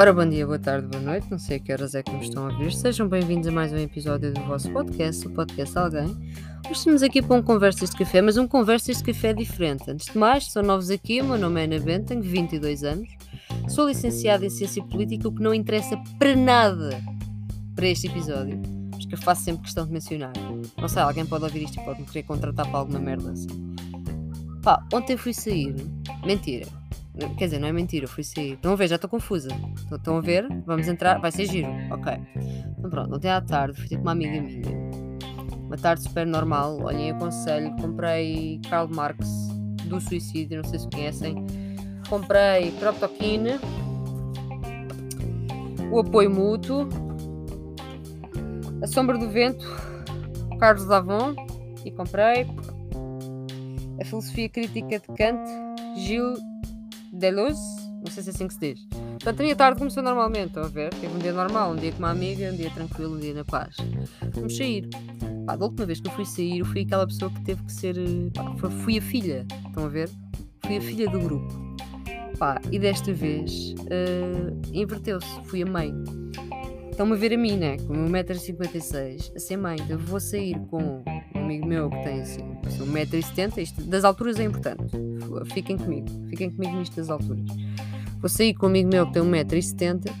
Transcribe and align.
Ora, 0.00 0.14
bom 0.14 0.26
dia, 0.26 0.46
boa 0.46 0.58
tarde, 0.58 0.86
boa 0.86 1.02
noite, 1.02 1.30
não 1.30 1.38
sei 1.38 1.58
a 1.58 1.60
que 1.60 1.70
horas 1.70 1.94
é 1.94 2.02
que 2.02 2.10
me 2.10 2.22
estão 2.22 2.46
a 2.46 2.50
ouvir. 2.50 2.72
Sejam 2.72 3.06
bem-vindos 3.06 3.46
a 3.48 3.52
mais 3.52 3.70
um 3.70 3.76
episódio 3.76 4.32
do 4.32 4.40
vosso 4.44 4.72
podcast, 4.72 5.26
o 5.26 5.30
Podcast 5.30 5.76
Alguém. 5.76 6.06
Hoje 6.64 6.78
estamos 6.78 7.02
aqui 7.02 7.20
para 7.20 7.36
um 7.36 7.42
Conversas 7.42 7.90
de 7.90 7.98
Café, 7.98 8.22
mas 8.22 8.38
um 8.38 8.48
Conversas 8.48 8.96
de 8.96 9.04
Café 9.04 9.34
diferente. 9.34 9.90
Antes 9.90 10.10
de 10.10 10.16
mais, 10.16 10.50
são 10.50 10.62
novos 10.62 10.88
aqui, 10.88 11.20
o 11.20 11.24
meu 11.26 11.36
nome 11.36 11.60
é 11.60 11.64
Ana 11.64 11.78
Bento, 11.78 12.06
tenho 12.06 12.22
22 12.22 12.82
anos, 12.82 13.10
sou 13.68 13.86
licenciada 13.86 14.46
em 14.46 14.48
Ciência 14.48 14.82
Política, 14.82 15.28
o 15.28 15.32
que 15.34 15.42
não 15.42 15.52
interessa 15.52 16.02
para 16.18 16.34
nada 16.34 16.98
para 17.76 17.86
este 17.86 18.06
episódio, 18.06 18.58
mas 18.92 19.04
que 19.04 19.12
eu 19.12 19.18
faço 19.18 19.44
sempre 19.44 19.64
questão 19.64 19.84
de 19.84 19.92
mencionar. 19.92 20.32
Não 20.78 20.88
sei, 20.88 21.02
alguém 21.02 21.26
pode 21.26 21.44
ouvir 21.44 21.64
isto 21.64 21.78
e 21.78 21.84
pode 21.84 22.00
me 22.00 22.06
querer 22.06 22.22
contratar 22.22 22.66
para 22.66 22.78
alguma 22.78 23.00
merda 23.00 23.32
assim. 23.32 23.48
Pá, 24.62 24.82
ontem 24.94 25.18
fui 25.18 25.34
sair, 25.34 25.76
mentira, 26.24 26.66
Quer 27.36 27.44
dizer, 27.46 27.58
não 27.58 27.68
é 27.68 27.72
mentira, 27.72 28.04
eu 28.04 28.08
fui 28.08 28.24
sair. 28.24 28.52
Estão 28.52 28.72
a 28.72 28.76
ver, 28.76 28.88
já 28.88 28.96
estou 28.96 29.08
confusa. 29.08 29.48
Estão 29.90 30.16
a 30.16 30.20
ver? 30.20 30.46
Vamos 30.66 30.88
entrar, 30.88 31.18
vai 31.20 31.32
ser 31.32 31.46
giro. 31.46 31.68
Ok. 31.90 32.12
Então 32.78 32.90
pronto, 32.90 33.14
ontem 33.14 33.30
à 33.30 33.40
tarde 33.40 33.78
fui 33.78 33.88
ter 33.88 33.96
com 33.96 34.02
uma 34.02 34.12
amiga 34.12 34.40
minha. 34.40 34.62
Uma 35.70 35.76
tarde 35.76 36.02
super 36.02 36.26
normal. 36.26 36.80
Olhem, 36.82 37.12
aconselho. 37.12 37.74
Comprei 37.76 38.60
Karl 38.68 38.92
Marx 38.92 39.28
do 39.84 40.00
suicídio, 40.00 40.62
não 40.62 40.68
sei 40.68 40.78
se 40.80 40.90
conhecem. 40.90 41.46
Comprei 42.08 42.72
Croptoquine. 42.72 43.60
O 45.92 46.00
apoio 46.00 46.30
mútuo. 46.30 46.88
A 48.82 48.86
sombra 48.86 49.16
do 49.16 49.28
vento. 49.28 49.64
Carlos 50.58 50.86
Davon. 50.86 51.34
E 51.84 51.90
comprei. 51.90 52.46
A 54.00 54.04
filosofia 54.04 54.48
crítica 54.48 54.98
de 54.98 55.06
Kant. 55.16 55.48
Gil 55.96 56.34
Deleuze, 57.20 57.60
não 58.02 58.10
sei 58.10 58.22
se 58.22 58.30
é 58.30 58.32
assim 58.32 58.48
que 58.48 58.54
se 58.54 58.60
diz. 58.60 58.86
Portanto, 58.90 59.40
a 59.40 59.42
minha 59.42 59.54
tarde 59.54 59.78
começou 59.78 60.02
normalmente, 60.02 60.48
estão 60.48 60.64
a 60.64 60.68
ver? 60.68 60.88
Teve 60.94 61.14
um 61.14 61.18
dia 61.18 61.32
normal, 61.32 61.72
um 61.72 61.76
dia 61.76 61.92
com 61.92 61.98
uma 61.98 62.10
amiga, 62.10 62.50
um 62.50 62.56
dia 62.56 62.70
tranquilo, 62.70 63.14
um 63.14 63.20
dia 63.20 63.34
na 63.34 63.44
paz. 63.44 63.76
Vamos 64.34 64.56
sair. 64.56 64.88
Pá, 65.46 65.54
da 65.54 65.66
última 65.66 65.84
vez 65.84 66.00
que 66.00 66.08
eu 66.08 66.12
fui 66.12 66.24
sair, 66.24 66.60
eu 66.60 66.64
fui 66.64 66.80
aquela 66.80 67.06
pessoa 67.06 67.30
que 67.30 67.42
teve 67.42 67.62
que 67.62 67.72
ser. 67.72 67.94
Pá, 68.34 68.70
fui 68.70 68.96
a 68.96 69.02
filha, 69.02 69.46
estão 69.66 69.84
a 69.84 69.88
ver? 69.88 70.08
Fui 70.64 70.78
a 70.78 70.80
filha 70.80 71.10
do 71.10 71.20
grupo. 71.20 71.76
Pá, 72.38 72.58
e 72.72 72.78
desta 72.78 73.12
vez 73.12 73.74
uh, 73.74 74.60
inverteu-se, 74.72 75.28
fui 75.44 75.62
a 75.62 75.66
mãe. 75.66 75.92
Estão-me 77.00 77.14
a 77.14 77.16
ver 77.16 77.32
a 77.32 77.38
mim, 77.38 77.56
né? 77.56 77.78
Com 77.78 77.94
1,56m, 77.94 79.32
a 79.34 79.38
ser 79.38 79.56
mãe. 79.56 79.78
Eu 79.88 79.98
vou 79.98 80.20
sair 80.20 80.54
com 80.68 81.02
um 81.34 81.38
amigo 81.38 81.66
meu 81.66 81.88
que 81.88 82.02
tem 82.04 82.20
assim, 82.20 82.42
1,70m. 82.62 83.62
Isto 83.62 83.82
das 83.84 84.04
alturas 84.04 84.38
é 84.38 84.44
importante 84.44 85.10
fiquem 85.46 85.76
comigo, 85.78 86.08
fiquem 86.28 86.50
comigo 86.50 86.76
nisto 86.76 86.96
das 86.96 87.08
alturas. 87.08 87.44
Vou 88.18 88.28
sair 88.28 88.54
com 88.54 88.66
um 88.66 88.68
amigo 88.68 88.90
meu 88.90 89.06
que 89.06 89.14
tem 89.14 89.22
1,70m, 89.22 90.12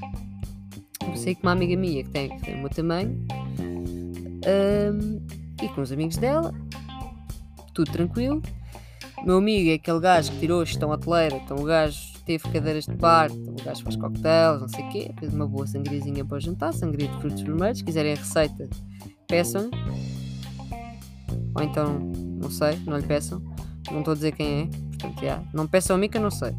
vou 1.04 1.16
sair 1.16 1.34
com 1.34 1.42
uma 1.42 1.52
amiga 1.52 1.76
minha 1.76 2.04
que 2.04 2.10
tem, 2.10 2.28
que 2.30 2.42
tem 2.42 2.54
o 2.54 2.58
meu 2.60 2.70
tamanho, 2.70 3.26
um, 4.46 5.26
e 5.62 5.68
com 5.68 5.82
os 5.82 5.92
amigos 5.92 6.16
dela, 6.16 6.54
tudo 7.74 7.92
tranquilo. 7.92 8.42
O 9.18 9.26
meu 9.26 9.36
amigo 9.36 9.70
é 9.70 9.74
aquele 9.74 10.00
gajo 10.00 10.32
que 10.32 10.38
tirou 10.38 10.64
gestão 10.64 10.90
hoteleira, 10.90 11.36
então 11.36 11.58
o 11.58 11.64
gajo 11.64 11.98
teve 12.38 12.48
cadeiras 12.52 12.86
de 12.86 12.94
bar, 12.94 13.28
então 13.32 13.54
o 13.54 13.64
gajo 13.64 13.82
faz 13.82 13.96
coquetéis, 13.96 14.60
não 14.60 14.68
sei 14.68 14.84
o 14.84 14.88
quê, 14.90 15.14
fez 15.18 15.34
uma 15.34 15.48
boa 15.48 15.66
sangriazinha 15.66 16.24
para 16.24 16.36
o 16.36 16.40
jantar, 16.40 16.72
sangria 16.72 17.08
de 17.08 17.20
frutos 17.20 17.42
vermelhos, 17.42 17.78
se 17.78 17.84
quiserem 17.84 18.12
a 18.12 18.14
receita, 18.14 18.70
peçam. 19.26 19.68
Ou 21.56 21.62
então, 21.64 21.98
não 22.40 22.48
sei, 22.48 22.78
não 22.86 22.96
lhe 22.96 23.06
peçam, 23.06 23.42
não 23.90 23.98
estou 23.98 24.12
a 24.12 24.14
dizer 24.14 24.30
quem 24.30 24.60
é, 24.60 24.66
Portanto, 24.90 25.22
yeah, 25.22 25.44
não 25.52 25.66
peçam 25.66 25.96
a 25.96 25.98
mim 25.98 26.08
que 26.08 26.18
eu 26.18 26.22
não 26.22 26.30
sei. 26.30 26.54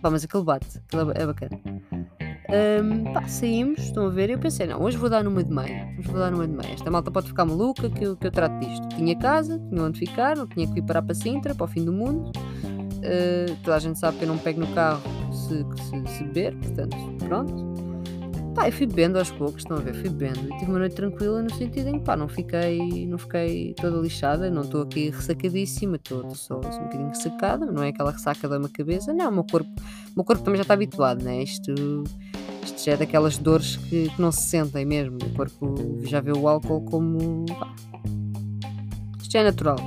Pá, 0.00 0.10
mas 0.10 0.22
aquele 0.22 0.44
bate, 0.44 0.78
aquele 0.78 1.10
é 1.16 1.26
bacana. 1.26 1.60
Um, 2.80 3.12
pá, 3.12 3.26
saímos, 3.26 3.80
estão 3.80 4.06
a 4.06 4.10
ver, 4.10 4.30
eu 4.30 4.38
pensei, 4.38 4.68
não, 4.68 4.80
hoje 4.80 4.96
vou 4.96 5.10
dar 5.10 5.24
numa 5.24 5.42
de 5.42 5.52
meia, 5.52 5.92
hoje 5.98 6.08
vou 6.08 6.20
dar 6.20 6.30
numa 6.30 6.46
de 6.46 6.54
meia. 6.54 6.72
Esta 6.72 6.88
malta 6.88 7.10
pode 7.10 7.26
ficar 7.26 7.44
maluca 7.44 7.90
que 7.90 8.04
eu, 8.04 8.16
que 8.16 8.28
eu 8.28 8.30
trato 8.30 8.56
disto. 8.60 8.88
Tinha 8.90 9.18
casa, 9.18 9.58
tinha 9.58 9.82
onde 9.82 9.98
ficar, 9.98 10.36
não 10.36 10.46
tinha 10.46 10.72
que 10.72 10.78
ir 10.78 10.82
parar 10.82 11.02
para 11.02 11.16
Sintra, 11.16 11.52
para 11.52 11.64
o 11.64 11.68
fim 11.68 11.84
do 11.84 11.92
mundo. 11.92 12.30
Uh, 12.98 13.56
toda 13.62 13.76
a 13.76 13.78
gente 13.78 13.98
sabe 13.98 14.18
que 14.18 14.24
eu 14.24 14.28
não 14.28 14.38
pego 14.38 14.60
no 14.60 14.66
carro 14.74 15.00
se, 15.32 15.64
se, 15.82 16.16
se 16.16 16.24
beber, 16.24 16.56
portanto, 16.56 16.96
pronto. 17.18 17.78
Pá, 18.54 18.66
eu 18.66 18.72
fui 18.72 18.86
bebendo 18.86 19.18
aos 19.20 19.30
poucos, 19.30 19.58
estão 19.58 19.76
a 19.76 19.80
ver, 19.80 19.94
fui 19.94 20.10
bebendo 20.10 20.52
e 20.52 20.58
tive 20.58 20.70
uma 20.70 20.80
noite 20.80 20.96
tranquila 20.96 21.40
no 21.40 21.54
sentido 21.54 21.90
em 21.90 22.00
que 22.00 22.04
pá, 22.04 22.16
não 22.16 22.26
fiquei, 22.26 23.06
não 23.06 23.16
fiquei 23.16 23.72
toda 23.74 23.98
lixada, 23.98 24.50
não 24.50 24.62
estou 24.62 24.82
aqui 24.82 25.10
ressacadíssima, 25.10 25.94
estou 25.94 26.28
só 26.34 26.56
um 26.56 26.60
bocadinho 26.60 27.08
ressacada, 27.08 27.66
não 27.66 27.84
é 27.84 27.90
aquela 27.90 28.10
ressaca 28.10 28.48
da 28.48 28.58
minha 28.58 28.70
cabeça, 28.70 29.14
não, 29.14 29.28
o 29.28 29.32
meu 29.32 29.44
corpo, 29.44 29.70
o 29.70 30.12
meu 30.16 30.24
corpo 30.24 30.42
também 30.42 30.56
já 30.56 30.62
está 30.62 30.74
habituado, 30.74 31.22
né? 31.22 31.40
Isto, 31.40 31.72
isto 32.64 32.84
já 32.84 32.94
é 32.94 32.96
daquelas 32.96 33.38
dores 33.38 33.76
que, 33.76 34.08
que 34.08 34.20
não 34.20 34.32
se 34.32 34.42
sentem 34.42 34.84
mesmo, 34.84 35.18
o 35.22 35.34
corpo 35.34 36.00
já 36.02 36.20
vê 36.20 36.32
o 36.32 36.48
álcool 36.48 36.80
como. 36.80 37.46
Pá, 37.46 37.72
isto 39.20 39.30
já 39.30 39.38
é 39.38 39.44
natural, 39.44 39.78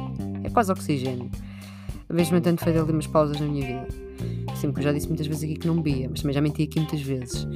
é 0.46 0.50
quase 0.50 0.72
oxigênio. 0.72 1.30
Mesmo 2.14 2.42
tendo 2.42 2.60
feito 2.60 2.80
ali 2.80 2.92
umas 2.92 3.08
pausas 3.08 3.40
na 3.40 3.48
minha 3.48 3.66
vida. 3.66 3.88
Sim, 4.56 4.74
eu 4.76 4.82
já 4.82 4.92
disse 4.92 5.08
muitas 5.08 5.28
vezes 5.28 5.44
aqui 5.44 5.56
que 5.56 5.68
não 5.68 5.82
bebia, 5.82 6.08
mas 6.10 6.22
também 6.22 6.34
já 6.34 6.42
menti 6.42 6.64
aqui 6.64 6.80
muitas 6.80 7.02
vezes 7.02 7.48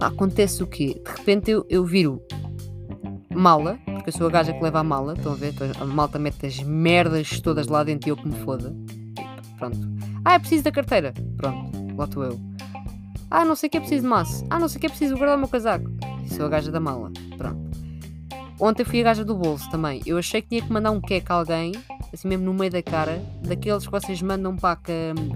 acontece 0.00 0.62
o 0.62 0.66
quê? 0.66 1.00
De 1.04 1.10
repente 1.10 1.50
eu, 1.50 1.66
eu 1.68 1.84
viro 1.84 2.22
mala, 3.34 3.78
porque 3.84 4.08
eu 4.08 4.12
sou 4.12 4.26
a 4.26 4.30
gaja 4.30 4.52
que 4.52 4.62
leva 4.62 4.80
a 4.80 4.84
mala, 4.84 5.14
estão 5.14 5.32
a 5.32 5.34
ver? 5.34 5.52
Então, 5.52 5.70
a 5.80 5.84
malta 5.84 6.18
mete 6.18 6.46
as 6.46 6.60
merdas 6.60 7.40
todas 7.40 7.66
lá 7.68 7.84
dentro 7.84 8.08
e 8.08 8.10
eu 8.10 8.16
que 8.16 8.26
me 8.26 8.34
foda. 8.40 8.74
Pronto. 9.58 9.78
Ah, 10.24 10.34
é 10.34 10.38
preciso 10.38 10.64
da 10.64 10.72
carteira. 10.72 11.12
Pronto, 11.36 11.70
lá 11.96 12.04
estou 12.04 12.24
eu. 12.24 12.40
Ah, 13.30 13.44
não 13.44 13.54
sei 13.54 13.68
que 13.68 13.76
é 13.76 13.80
preciso 13.80 14.02
de 14.02 14.08
massa. 14.08 14.44
Ah, 14.48 14.58
não 14.58 14.68
sei 14.68 14.80
que 14.80 14.86
é 14.86 14.88
preciso 14.88 15.16
guardar 15.16 15.36
o 15.36 15.40
meu 15.40 15.48
casaco. 15.48 15.90
Sou 16.26 16.46
a 16.46 16.48
gaja 16.48 16.70
da 16.70 16.80
mala. 16.80 17.10
Pronto. 17.36 17.68
Ontem 18.60 18.84
fui 18.84 19.00
a 19.00 19.04
gaja 19.04 19.24
do 19.24 19.36
bolso 19.36 19.70
também. 19.70 20.00
Eu 20.06 20.18
achei 20.18 20.42
que 20.42 20.48
tinha 20.48 20.62
que 20.62 20.72
mandar 20.72 20.90
um 20.90 21.00
queque 21.00 21.30
a 21.30 21.36
alguém, 21.36 21.72
assim 22.12 22.28
mesmo 22.28 22.44
no 22.44 22.54
meio 22.54 22.70
da 22.70 22.82
cara, 22.82 23.22
daqueles 23.42 23.84
que 23.84 23.90
vocês 23.90 24.20
mandam 24.22 24.56
para 24.56 24.78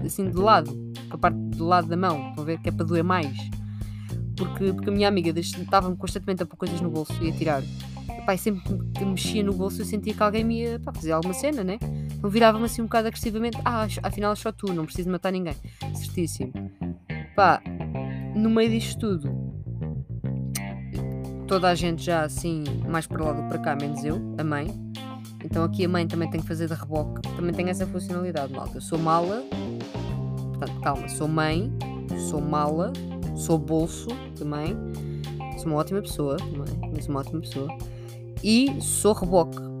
assim 0.05 0.29
de 0.29 0.37
lado, 0.37 0.71
com 1.09 1.15
a 1.15 1.17
parte 1.17 1.37
do 1.37 1.65
lado 1.65 1.87
da 1.87 1.97
mão. 1.97 2.29
Estão 2.29 2.43
a 2.43 2.47
ver? 2.47 2.59
Que 2.59 2.69
é 2.69 2.71
para 2.71 2.85
doer 2.85 3.03
mais 3.03 3.37
porque, 4.35 4.73
porque 4.73 4.89
a 4.89 4.93
minha 4.93 5.07
amiga 5.07 5.37
estava-me 5.39 5.95
constantemente 5.95 6.43
a 6.43 6.45
pôr 6.45 6.57
coisas 6.57 6.81
no 6.81 6.89
bolso 6.89 7.13
e 7.23 7.29
a 7.29 7.33
tirar. 7.33 7.63
Pai, 8.25 8.37
sempre 8.37 8.61
que 8.95 9.05
mexia 9.05 9.43
no 9.43 9.53
bolso 9.53 9.81
eu 9.81 9.85
sentia 9.85 10.13
que 10.13 10.23
alguém 10.23 10.43
me 10.43 10.61
ia 10.61 10.79
pá, 10.79 10.93
fazer 10.93 11.11
alguma 11.11 11.33
cena, 11.33 11.63
né? 11.63 11.77
Então 12.13 12.29
virava-me 12.29 12.65
assim 12.65 12.81
um 12.81 12.85
bocado 12.85 13.07
agressivamente. 13.07 13.57
Ah, 13.65 13.87
afinal 14.01 14.35
só 14.35 14.51
tu, 14.51 14.73
não 14.73 14.85
preciso 14.85 15.09
matar 15.09 15.31
ninguém. 15.31 15.55
Certíssimo. 15.93 16.53
Pá, 17.35 17.61
no 18.35 18.49
meio 18.49 18.69
disto 18.69 18.99
tudo, 18.99 19.29
toda 21.47 21.69
a 21.69 21.75
gente 21.75 22.03
já 22.03 22.23
assim, 22.23 22.63
mais 22.87 23.07
para 23.07 23.23
lá 23.23 23.33
do 23.33 23.47
para 23.47 23.59
cá, 23.59 23.75
menos 23.75 24.03
eu, 24.03 24.21
a 24.37 24.43
mãe. 24.43 24.92
Então 25.43 25.63
aqui 25.63 25.85
a 25.85 25.89
mãe 25.89 26.07
também 26.07 26.29
tem 26.29 26.39
que 26.39 26.47
fazer 26.47 26.67
de 26.67 26.73
reboque. 26.73 27.21
Também 27.35 27.53
tem 27.53 27.69
essa 27.69 27.85
funcionalidade, 27.85 28.53
malta. 28.53 28.77
Eu 28.77 28.81
sou 28.81 28.97
mala, 28.97 29.43
portanto, 30.49 30.79
calma, 30.81 31.09
sou 31.09 31.27
mãe, 31.27 31.71
sou 32.29 32.41
mala, 32.41 32.93
sou 33.35 33.57
bolso 33.57 34.07
também, 34.37 34.75
sou 35.57 35.67
uma 35.67 35.77
ótima 35.77 36.01
pessoa 36.01 36.37
também, 36.37 37.01
sou 37.01 37.09
uma 37.09 37.19
ótima 37.19 37.41
pessoa, 37.41 37.67
e 38.43 38.81
sou 38.81 39.13
reboque. 39.13 39.72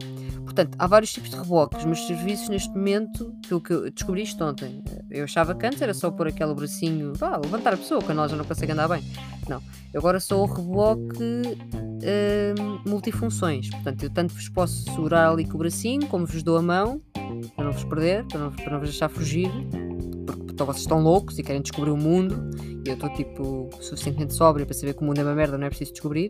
Portanto, 0.53 0.75
há 0.77 0.85
vários 0.85 1.11
tipos 1.11 1.31
de 1.31 1.35
reboque. 1.35 1.77
Os 1.77 1.85
meus 1.85 2.05
serviços 2.05 2.47
neste 2.47 2.69
momento, 2.69 3.35
pelo 3.47 3.59
que 3.59 3.73
eu 3.73 3.89
descobri 3.89 4.21
isto 4.21 4.43
ontem, 4.43 4.83
eu 5.09 5.23
achava 5.23 5.55
que 5.55 5.65
antes 5.65 5.81
era 5.81 5.95
só 5.95 6.11
pôr 6.11 6.27
aquele 6.27 6.53
bracinho, 6.53 7.11
vá, 7.15 7.37
levantar 7.37 7.73
a 7.73 7.77
pessoa, 7.77 8.03
quando 8.03 8.19
ela 8.19 8.29
já 8.29 8.35
não 8.35 8.45
consegue 8.45 8.71
andar 8.71 8.87
bem. 8.87 9.03
Não, 9.49 9.59
eu 9.91 9.99
agora 9.99 10.19
sou 10.19 10.43
o 10.43 10.45
reboque 10.45 11.17
hum, 11.23 12.79
multifunções. 12.85 13.67
Portanto, 13.71 14.03
eu 14.03 14.09
tanto 14.11 14.35
vos 14.35 14.47
posso 14.47 14.83
segurar 14.91 15.31
ali 15.31 15.43
com 15.43 15.55
o 15.55 15.57
bracinho, 15.57 16.05
como 16.05 16.27
vos 16.27 16.43
dou 16.43 16.57
a 16.57 16.61
mão, 16.61 17.01
para 17.55 17.65
não 17.65 17.71
vos 17.71 17.83
perder, 17.83 18.23
para 18.25 18.39
não, 18.39 18.51
para 18.51 18.73
não 18.73 18.79
vos 18.79 18.89
deixar 18.89 19.09
fugir, 19.09 19.49
então, 20.63 20.73
vocês 20.73 20.83
estão 20.83 21.01
loucos 21.01 21.37
e 21.37 21.43
querem 21.43 21.61
descobrir 21.61 21.91
o 21.91 21.97
mundo 21.97 22.49
e 22.85 22.87
eu 22.87 22.93
estou 22.93 23.09
tipo 23.09 23.69
suficientemente 23.81 24.33
sóbria 24.33 24.65
para 24.65 24.73
saber 24.73 24.93
que 24.93 25.01
o 25.01 25.05
mundo 25.05 25.19
é 25.19 25.23
uma 25.23 25.35
merda, 25.35 25.57
não 25.57 25.67
é 25.67 25.69
preciso 25.69 25.91
descobrir, 25.91 26.29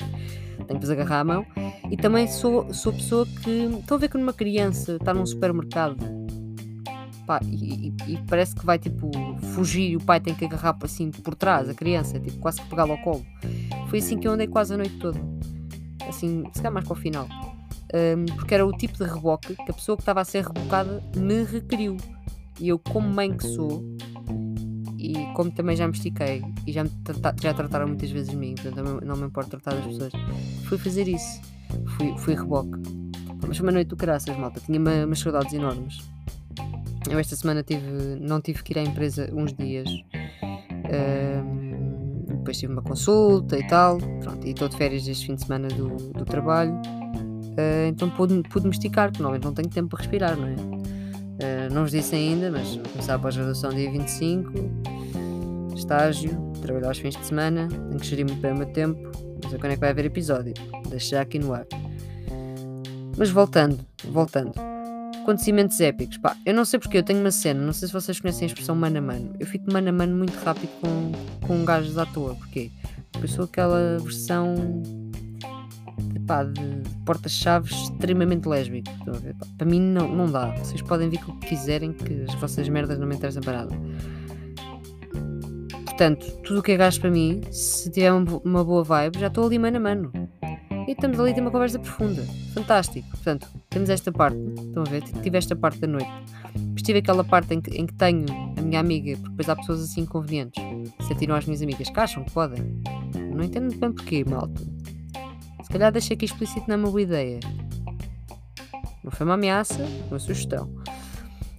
tenho 0.57 0.80
que 0.80 0.85
vos 0.85 0.89
agarrar 0.89 1.19
a 1.19 1.24
mão. 1.24 1.45
E 1.91 1.95
também 1.95 2.27
sou, 2.27 2.74
sou 2.74 2.91
pessoa 2.94 3.27
que. 3.44 3.65
Estão 3.80 3.97
a 3.97 4.00
ver 4.00 4.09
que 4.09 4.18
uma 4.18 4.33
criança 4.33 4.95
está 4.95 5.13
num 5.13 5.25
supermercado 5.25 5.97
pá, 7.27 7.39
e, 7.44 7.94
e, 8.07 8.18
parece 8.27 8.56
que 8.56 8.65
vai 8.65 8.80
tipo 8.80 9.12
fugir 9.53 9.91
e 9.91 9.95
o 9.97 10.01
pai 10.01 10.19
tem 10.19 10.33
que 10.33 10.45
agarrar 10.45 10.75
assim 10.81 11.12
por 11.12 11.35
trás 11.35 11.69
a 11.69 11.74
criança, 11.75 12.19
tipo, 12.19 12.39
quase 12.39 12.59
que 12.59 12.68
pegá-lo 12.68 12.94
ao 12.94 12.97
colo. 13.03 13.25
Foi 13.88 14.00
assim 14.00 14.18
que 14.18 14.27
eu 14.27 14.31
andei 14.31 14.47
quase 14.47 14.74
a 14.74 14.77
noite 14.77 14.97
toda. 14.97 15.19
Assim, 16.09 16.44
se 16.53 16.59
calhar 16.59 16.74
mais 16.74 16.85
para 16.85 16.94
o 16.94 17.00
final. 17.00 17.27
Um, 17.94 18.25
porque 18.35 18.56
era 18.56 18.65
o 18.65 18.71
tipo 18.71 18.97
de 18.97 19.03
reboque 19.03 19.56
que 19.56 19.71
a 19.71 19.74
pessoa 19.74 19.95
que 19.95 20.01
estava 20.01 20.21
a 20.21 20.25
ser 20.25 20.44
rebocada 20.44 21.03
me 21.15 21.44
requeriu. 21.44 21.97
E 22.59 22.69
eu, 22.69 22.77
como 22.77 23.07
mãe 23.07 23.35
que 23.35 23.47
sou, 23.47 23.83
e 25.04 25.34
como 25.34 25.52
também 25.52 25.76
já 25.76 25.86
me 25.86 25.94
estiquei 25.94 26.42
e 26.66 26.72
já, 26.72 26.84
me 26.84 26.92
já 27.42 27.54
trataram 27.54 27.88
muitas 27.88 28.10
vezes 28.10 28.30
de 28.30 28.38
mim, 28.38 28.56
portanto 28.56 29.06
não 29.06 29.18
me 29.18 29.26
importo 29.26 29.50
tratar 29.50 29.76
das 29.76 29.86
pessoas, 29.86 30.14
fui 30.66 30.78
fazer 30.78 31.08
isso. 31.08 31.42
Fui, 31.98 32.18
fui 32.18 32.36
reboque. 32.36 32.80
Mas 33.48 33.58
foi 33.58 33.66
uma 33.66 33.72
noite 33.72 33.88
do 33.88 33.96
caraças, 33.96 34.38
malta. 34.38 34.60
Tinha 34.60 34.80
uma, 34.80 35.06
umas 35.06 35.20
saudades 35.20 35.54
enormes. 35.54 36.00
Eu 37.10 37.20
esta 37.20 37.36
semana 37.36 37.64
tive, 37.64 37.86
não 38.22 38.40
tive 38.40 38.64
que 38.64 38.74
ir 38.74 38.80
à 38.80 38.84
empresa 38.84 39.30
uns 39.34 39.54
dias. 39.54 39.90
Um, 41.44 42.38
depois 42.38 42.58
tive 42.58 42.72
uma 42.72 42.82
consulta 42.82 43.58
e 43.58 43.68
tal. 43.68 43.98
Pronto, 43.98 44.46
e 44.46 44.52
estou 44.52 44.70
de 44.70 44.78
férias 44.78 45.08
este 45.08 45.26
fim 45.26 45.36
de 45.36 45.44
semana 45.44 45.68
do, 45.68 45.90
do 45.98 46.26
trabalho. 46.26 46.74
Uh, 46.74 47.88
então 47.90 48.10
pude, 48.10 48.42
pude 48.44 48.70
esticar, 48.70 49.10
porque 49.10 49.22
normalmente 49.22 49.46
não 49.46 49.54
tenho 49.54 49.70
tempo 49.70 49.90
para 49.90 50.00
respirar, 50.00 50.38
não 50.38 50.48
é? 50.48 50.73
Uh, 51.33 51.74
não 51.74 51.83
vos 51.83 51.91
disse 51.91 52.15
ainda, 52.15 52.51
mas 52.51 52.75
vou 52.75 52.85
começar 52.89 53.15
a 53.15 53.19
pós-graduação 53.19 53.71
dia 53.71 53.91
25. 53.91 54.51
Estágio, 55.75 56.51
trabalhar 56.62 56.89
aos 56.89 57.00
fins 57.00 57.15
de 57.15 57.25
semana. 57.25 57.68
Tenho 57.68 58.00
que 58.00 58.06
gerir 58.06 58.25
muito 58.25 58.41
bem 58.41 58.51
o 58.51 58.57
meu 58.57 58.68
tempo. 58.68 59.01
Não 59.44 59.50
sei 59.50 59.59
quando 59.59 59.71
é 59.71 59.75
que 59.75 59.81
vai 59.81 59.89
haver 59.89 60.06
episódio. 60.06 60.53
Deixo 60.89 61.09
já 61.09 61.21
aqui 61.21 61.39
no 61.39 61.53
ar. 61.53 61.65
Mas 63.18 63.30
voltando, 63.30 63.80
voltando. 64.06 64.53
Acontecimentos 65.21 65.80
épicos. 65.80 66.18
Pá, 66.18 66.35
eu 66.45 66.53
não 66.53 66.65
sei 66.65 66.80
porque 66.80 66.97
eu 66.97 67.03
tenho 67.03 67.19
uma 67.19 67.31
cena, 67.31 67.62
não 67.62 67.74
sei 67.74 67.88
se 67.88 67.94
vocês 67.94 68.19
conhecem 68.19 68.45
a 68.45 68.47
expressão 68.47 68.75
mano 68.75 68.97
a 68.97 69.01
mano. 69.01 69.33
Eu 69.39 69.47
fico 69.47 69.71
mano 69.71 69.89
a 69.89 69.91
mano 69.91 70.15
muito 70.15 70.35
rápido 70.44 70.69
com, 70.81 71.12
com 71.47 71.65
gajos 71.65 71.97
à 71.97 72.06
toa. 72.06 72.35
Porquê? 72.35 72.71
Porque 73.12 73.25
eu 73.25 73.30
sou 73.30 73.45
aquela 73.45 73.97
versão 74.00 74.56
de 76.54 76.90
porta-chaves 77.06 77.72
extremamente 77.72 78.48
lésbico. 78.48 78.90
Para 79.58 79.68
mim 79.68 79.80
não, 79.80 80.08
não 80.08 80.31
dá. 80.31 80.48
Vocês 80.58 80.81
podem 80.81 81.10
vir 81.10 81.24
com 81.24 81.31
o 81.31 81.40
que 81.40 81.48
quiserem, 81.48 81.94
que 81.94 82.24
as 82.24 82.34
vossas 82.36 82.68
merdas 82.70 82.98
não 82.98 83.08
me 83.08 83.16
interessam 83.16 83.42
para 83.42 83.60
nada. 83.60 83.75
Portanto, 85.86 86.25
tudo 86.44 86.60
o 86.60 86.64
que 86.64 86.72
é 86.72 86.78
gasto 86.78 87.02
para 87.02 87.12
mim, 87.12 87.42
se 87.52 87.90
tiver 87.92 88.12
uma 88.12 88.64
boa 88.64 88.84
vibe, 88.84 89.20
já 89.20 89.28
estou 89.28 89.46
ali 89.46 89.60
mano 89.60 89.78
a 89.78 89.80
mano 89.80 90.12
e 90.88 90.92
estamos 90.92 91.20
ali 91.20 91.31
a 91.31 91.34
ter 91.34 91.42
uma 91.42 91.52
conversa 91.52 91.80
profunda. 91.80 92.24
Fantástico. 92.54 93.08
Portanto, 93.10 93.48
temos 93.69 93.90
esta 93.90 94.12
parte, 94.12 94.38
estão 94.38 94.84
a 94.86 94.90
ver? 94.90 95.02
Tive 95.22 95.38
esta 95.38 95.56
parte 95.56 95.80
da 95.80 95.88
noite. 95.88 96.10
Depois 96.56 96.81
tive 96.81 97.00
aquela 97.00 97.24
parte 97.24 97.54
em 97.54 97.62
que, 97.62 97.72
em 97.78 97.86
que 97.86 97.94
tenho 97.94 98.26
a 98.58 98.62
minha 98.62 98.80
amiga, 98.80 99.16
porque 99.18 99.30
depois 99.30 99.50
há 99.50 99.56
pessoas 99.56 99.84
assim 99.84 100.02
inconvenientes. 100.02 100.62
Se 101.02 101.14
atiram 101.14 101.36
às 101.36 101.46
minhas 101.46 101.62
amigas, 101.62 101.90
que 101.90 102.00
acham 102.00 102.24
que 102.24 102.31
podem. 102.31 102.81
Não 103.34 103.44
entendo 103.44 103.76
bem 103.78 103.92
porquê, 103.92 104.26
malta. 104.26 104.62
Se 105.63 105.69
calhar 105.69 105.92
deixei 105.92 106.15
aqui 106.15 106.25
explícito 106.25 106.65
não 106.68 106.75
é 106.75 106.77
uma 106.77 106.89
boa 106.89 107.01
ideia. 107.01 107.39
Não 109.04 109.12
foi 109.12 109.25
uma 109.25 109.33
ameaça, 109.33 109.83
uma 110.10 110.19
sugestão. 110.19 110.69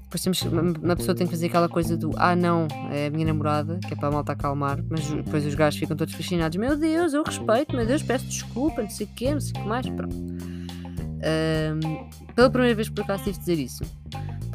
Depois 0.04 0.22
temos, 0.22 0.42
uma 0.80 0.94
pessoa 0.94 1.14
tem 1.14 1.26
que 1.26 1.32
fazer 1.32 1.46
aquela 1.46 1.68
coisa 1.68 1.96
do 1.96 2.12
ah 2.16 2.36
não, 2.36 2.68
é 2.92 3.06
a 3.06 3.10
minha 3.10 3.26
namorada, 3.26 3.80
que 3.80 3.92
é 3.92 3.96
para 3.96 4.08
a 4.08 4.12
malta 4.12 4.32
acalmar, 4.32 4.78
mas 4.88 5.10
depois 5.10 5.44
os 5.44 5.56
gajos 5.56 5.80
ficam 5.80 5.96
todos 5.96 6.14
fascinados. 6.14 6.56
Meu 6.56 6.76
Deus, 6.76 7.12
eu 7.12 7.24
respeito, 7.24 7.74
meu 7.74 7.84
Deus, 7.84 8.02
peço 8.02 8.24
desculpa, 8.26 8.82
não 8.82 8.90
sei 8.90 9.06
o 9.06 9.10
quê, 9.10 9.32
não 9.32 9.40
sei 9.40 9.50
o 9.50 9.54
que 9.54 9.68
mais. 9.68 9.90
Pronto. 9.90 10.14
Um, 10.14 12.34
pela 12.34 12.48
primeira 12.48 12.76
vez 12.76 12.88
por 12.88 13.02
acaso 13.02 13.24
tive 13.24 13.38
de 13.38 13.40
dizer 13.40 13.58
isso. 13.58 13.84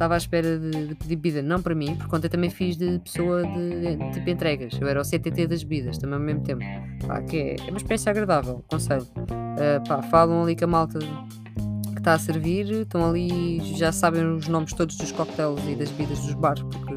Estava 0.00 0.14
à 0.14 0.16
espera 0.16 0.58
de, 0.58 0.70
de 0.70 0.94
pedir 0.94 1.16
bebida, 1.16 1.42
não 1.42 1.60
para 1.60 1.74
mim, 1.74 1.94
porque 1.94 2.16
ontem 2.16 2.30
também 2.30 2.48
fiz 2.48 2.74
de 2.74 2.98
pessoa 3.00 3.42
de, 3.42 3.96
de, 3.96 4.10
tipo 4.12 4.30
entregas. 4.30 4.72
Eu 4.80 4.88
era 4.88 4.98
o 4.98 5.04
CTT 5.04 5.46
das 5.46 5.62
bebidas, 5.62 5.98
também 5.98 6.14
ao 6.14 6.24
mesmo 6.24 6.40
tempo. 6.40 6.64
Pá, 7.06 7.20
que 7.20 7.36
é, 7.36 7.56
é 7.60 7.68
uma 7.68 7.76
experiência 7.76 8.08
agradável, 8.08 8.64
conselho. 8.66 9.02
Uh, 9.02 9.86
pá, 9.86 10.00
falam 10.04 10.42
ali 10.42 10.56
com 10.56 10.64
a 10.64 10.68
malta 10.68 10.98
que 11.00 11.98
está 11.98 12.14
a 12.14 12.18
servir, 12.18 12.70
estão 12.70 13.10
ali, 13.10 13.60
já 13.76 13.92
sabem 13.92 14.24
os 14.24 14.48
nomes 14.48 14.72
todos 14.72 14.96
dos 14.96 15.12
coquetéis 15.12 15.68
e 15.68 15.74
das 15.74 15.90
bebidas 15.90 16.20
dos 16.20 16.32
bares, 16.32 16.62
porque 16.62 16.96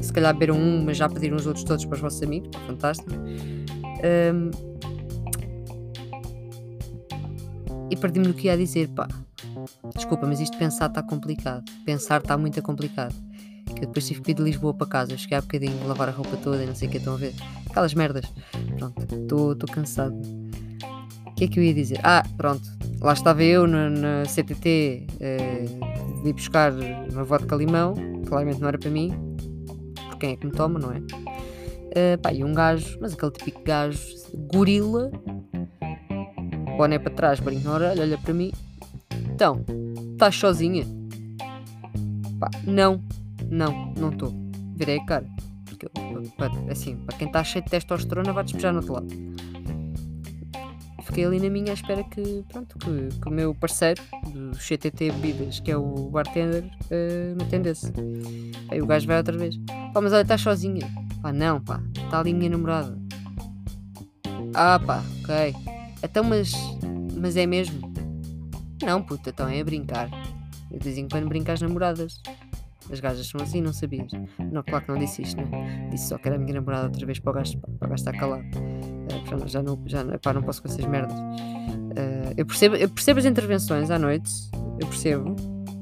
se 0.00 0.12
calhar 0.12 0.32
beberam 0.32 0.60
um, 0.60 0.84
mas 0.84 0.96
já 0.96 1.08
pediram 1.08 1.36
os 1.36 1.44
outros 1.44 1.64
todos 1.64 1.84
para 1.86 1.96
os 1.96 2.00
vossos 2.00 2.22
amigos, 2.22 2.56
fantástico. 2.68 3.10
Um, 3.10 4.50
e 7.90 7.96
perdi-me 7.96 8.28
no 8.28 8.34
que 8.34 8.46
ia 8.46 8.56
dizer, 8.56 8.86
pá. 8.90 9.08
Desculpa, 9.94 10.26
mas 10.26 10.40
isto 10.40 10.56
pensar 10.58 10.86
está 10.86 11.02
complicado. 11.02 11.64
Pensar 11.84 12.20
está 12.20 12.36
muito 12.36 12.60
complicado. 12.62 13.14
Que 13.66 13.84
eu 13.84 13.86
depois 13.88 14.06
tive 14.06 14.22
que 14.22 14.30
ir 14.30 14.34
de 14.34 14.42
Lisboa 14.42 14.74
para 14.74 14.86
casa. 14.86 15.16
cheguei 15.16 15.38
há 15.38 15.40
bocadinho, 15.40 15.86
lavar 15.86 16.08
a 16.08 16.12
roupa 16.12 16.36
toda 16.38 16.62
e 16.62 16.66
não 16.66 16.74
sei 16.74 16.88
o 16.88 16.90
que 16.90 16.96
estão 16.98 17.14
a 17.14 17.16
ver. 17.16 17.34
Aquelas 17.68 17.94
merdas. 17.94 18.24
Pronto, 18.78 19.02
estou 19.02 19.68
cansado. 19.70 20.14
O 21.26 21.34
que 21.34 21.44
é 21.44 21.48
que 21.48 21.60
eu 21.60 21.64
ia 21.64 21.74
dizer? 21.74 22.00
Ah, 22.02 22.22
pronto 22.36 22.78
lá 23.00 23.12
estava 23.12 23.42
eu 23.42 23.66
na, 23.66 23.88
na 23.88 24.22
CTT, 24.24 25.06
eh, 25.20 25.64
de 26.24 26.32
buscar 26.32 26.72
uma 27.12 27.24
vodka 27.24 27.54
limão, 27.54 27.94
claramente 28.26 28.60
não 28.60 28.68
era 28.68 28.78
para 28.78 28.90
mim, 28.90 29.12
por 30.10 30.18
quem 30.18 30.32
é 30.32 30.36
que 30.36 30.46
me 30.46 30.52
toma, 30.52 30.78
não 30.78 30.92
é? 30.92 30.98
Uh, 30.98 32.18
pá, 32.20 32.32
e 32.32 32.44
um 32.44 32.52
gajo, 32.52 32.98
mas 33.00 33.14
aquele 33.14 33.32
típico 33.32 33.62
gajo, 33.64 34.00
gorila, 34.52 35.10
boné 36.76 36.98
para 36.98 37.14
trás, 37.14 37.40
brinco 37.40 37.64
na 37.64 37.74
orelha, 37.74 38.02
olha 38.02 38.18
para 38.18 38.34
mim. 38.34 38.52
Então, 39.38 39.64
estás 40.14 40.34
sozinha? 40.34 40.84
Não, 42.66 43.00
não, 43.48 43.94
não 43.96 44.10
estou. 44.10 44.34
Virei 44.74 44.98
a 44.98 45.04
cara. 45.06 45.26
Porque, 45.64 45.88
assim, 46.68 46.96
para 46.96 47.16
quem 47.16 47.28
está 47.28 47.44
cheio 47.44 47.64
de 47.64 47.70
testosterona, 47.70 48.32
vai 48.32 48.42
despejar 48.42 48.72
no 48.72 48.80
outro 48.80 48.94
lado 48.94 49.06
fiquei 51.04 51.24
ali 51.24 51.40
na 51.40 51.48
minha 51.48 51.70
à 51.70 51.74
espera 51.74 52.02
que, 52.04 52.44
pronto, 52.48 52.76
que, 52.78 53.08
que 53.16 53.28
o 53.28 53.30
meu 53.30 53.54
parceiro 53.54 54.02
do 54.26 54.56
CTT 54.56 55.10
Bebidas, 55.12 55.58
que 55.58 55.70
é 55.70 55.76
o 55.76 56.10
bartender, 56.10 56.64
uh, 56.64 57.36
me 57.36 57.42
atendesse. 57.44 57.92
Aí 58.68 58.82
o 58.82 58.86
gajo 58.86 59.06
vai 59.06 59.16
outra 59.16 59.36
vez. 59.38 59.56
Pá, 59.94 60.00
mas 60.02 60.12
olha, 60.12 60.20
estás 60.20 60.40
sozinha. 60.40 60.86
Pá, 61.22 61.32
não, 61.32 61.60
pá, 61.60 61.80
está 61.96 62.20
ali 62.20 62.32
a 62.32 62.34
minha 62.34 62.50
namorada. 62.50 62.98
Ah, 64.52 64.78
pá, 64.78 65.02
ok. 65.22 65.54
Então, 66.02 66.24
mas, 66.24 66.52
mas 67.16 67.36
é 67.36 67.46
mesmo? 67.46 67.87
Não, 68.82 69.02
puta, 69.02 69.30
então 69.30 69.48
é 69.48 69.62
brincar. 69.62 70.08
Eu 70.70 70.78
vez 70.80 70.98
em 70.98 71.08
quando 71.08 71.28
brinco 71.28 71.50
às 71.50 71.60
namoradas. 71.60 72.20
As 72.90 73.00
gajas 73.00 73.26
são 73.26 73.40
assim, 73.40 73.60
não 73.60 73.72
sabias? 73.72 74.10
Não, 74.50 74.62
claro 74.62 74.84
que 74.84 74.90
não 74.90 74.98
disse 74.98 75.22
isto, 75.22 75.36
né? 75.36 75.88
Disse 75.90 76.08
só 76.08 76.16
que 76.16 76.26
era 76.26 76.36
a 76.36 76.38
minha 76.38 76.54
namorada 76.54 76.86
outra 76.86 77.04
vez 77.04 77.18
para 77.18 77.30
o 77.30 77.34
gajo, 77.34 77.58
para 77.58 77.86
o 77.86 77.90
gajo 77.90 77.94
estar 77.94 78.12
calado. 78.12 78.44
Uh, 78.44 79.48
já 79.48 79.62
não, 79.62 79.78
já, 79.86 80.00
epá, 80.14 80.32
não 80.32 80.42
posso 80.42 80.62
com 80.62 80.68
essas 80.68 80.84
merdas. 80.86 81.18
Uh, 81.18 82.32
eu, 82.36 82.46
percebo, 82.46 82.76
eu 82.76 82.88
percebo 82.88 83.18
as 83.18 83.26
intervenções 83.26 83.90
à 83.90 83.98
noite, 83.98 84.30
eu 84.80 84.86
percebo, 84.86 85.36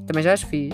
também 0.05 0.21
já 0.21 0.33
as 0.33 0.41
fiz. 0.41 0.73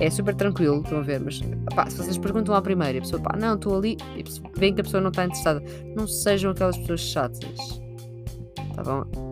É 0.00 0.08
super 0.08 0.34
tranquilo, 0.34 0.80
estão 0.80 0.98
a 0.98 1.02
ver, 1.02 1.20
mas 1.20 1.36
se 1.36 1.96
vocês 1.98 2.16
perguntam 2.16 2.54
à 2.54 2.62
primeira, 2.62 2.96
a 2.96 3.00
pessoa, 3.02 3.20
pá, 3.20 3.36
não, 3.36 3.56
estou 3.56 3.76
ali, 3.76 3.98
e 4.16 4.24
veem 4.58 4.74
que 4.74 4.80
a 4.80 4.84
pessoa 4.84 5.02
não 5.02 5.10
está 5.10 5.26
interessada, 5.26 5.62
não 5.94 6.06
sejam 6.06 6.52
aquelas 6.52 6.78
pessoas 6.78 7.00
chatas, 7.00 7.80
tá 8.74 8.82
bom? 8.82 9.29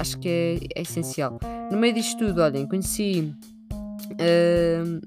Acho 0.00 0.18
que 0.18 0.28
é, 0.28 0.80
é 0.80 0.82
essencial. 0.82 1.38
No 1.70 1.78
meio 1.78 1.94
disto 1.94 2.18
tudo, 2.18 2.40
olhem, 2.40 2.66
conheci 2.66 3.34
Uh, 4.14 5.00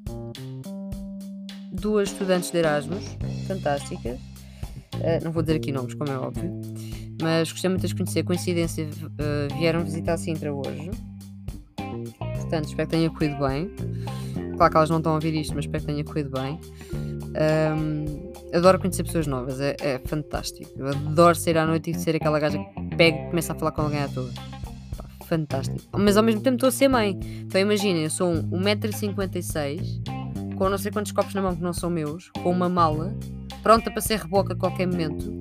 duas 1.72 2.10
estudantes 2.10 2.52
de 2.52 2.60
Erasmus, 2.60 3.04
fantásticas. 3.48 4.18
Uh, 4.96 5.24
não 5.24 5.32
vou 5.32 5.42
dizer 5.42 5.58
aqui 5.58 5.72
nomes, 5.72 5.94
como 5.96 6.12
é 6.12 6.18
óbvio, 6.18 6.52
mas 7.22 7.52
gostei 7.52 7.70
muito 7.70 7.82
de 7.82 7.88
as 7.88 7.94
conhecer. 7.94 8.24
Coincidência, 8.24 8.86
uh, 8.86 9.58
vieram 9.58 9.84
visitar 9.84 10.18
Sintra 10.18 10.54
hoje. 10.54 10.92
Portanto, 12.18 12.70
espero 12.70 12.88
que 12.88 12.96
tenha 12.96 13.10
corrido 13.10 13.38
bem. 13.40 13.72
Claro 14.56 14.72
que 14.72 14.78
elas 14.78 14.90
não 14.90 14.98
estão 14.98 15.14
a 15.14 15.16
ouvir 15.16 15.34
isto, 15.34 15.56
mas 15.56 15.66
espero 15.66 15.84
que 15.84 15.92
tenha 15.92 16.04
corrido 16.04 16.30
bem. 16.30 16.60
Um, 17.34 18.32
adoro 18.56 18.80
conhecer 18.80 19.04
pessoas 19.04 19.26
novas, 19.26 19.60
é, 19.60 19.76
é, 19.82 20.00
fantástico. 20.06 20.72
Eu 20.78 20.90
adoro 20.90 21.36
sair 21.36 21.58
à 21.58 21.66
noite 21.66 21.90
e 21.90 21.96
ser 21.96 22.16
aquela 22.16 22.40
gaja 22.40 22.60
que 22.60 22.96
pega 22.96 23.18
e 23.18 23.30
começa 23.30 23.54
a 23.54 23.56
falar 23.56 23.72
com 23.72 23.82
alguém 23.82 24.00
à 24.00 24.08
toa 24.08 24.30
fantástico. 25.34 25.82
Mas 25.98 26.16
ao 26.18 26.24
mesmo 26.24 26.42
tempo 26.42 26.56
estou 26.56 26.70
a 26.70 26.72
ser 26.72 26.88
mãe. 26.88 27.20
Então 27.42 27.60
imaginem, 27.60 28.04
eu 28.04 28.10
sou 28.10 28.30
um 28.30 28.62
1,56m, 28.62 30.56
com 30.56 30.70
não 30.70 30.78
sei 30.78 30.92
quantos 30.92 31.12
copos 31.12 31.34
na 31.34 31.42
mão 31.42 31.56
que 31.56 31.62
não 31.62 31.74
são 31.74 31.90
meus, 31.90 32.30
com 32.42 32.52
uma 32.52 32.70
mala, 32.70 33.16
pronta 33.64 33.90
para 33.90 34.02
ser 34.02 34.20
reboca 34.20 34.54
a 34.54 34.56
qualquer 34.56 34.86
momento, 34.86 35.32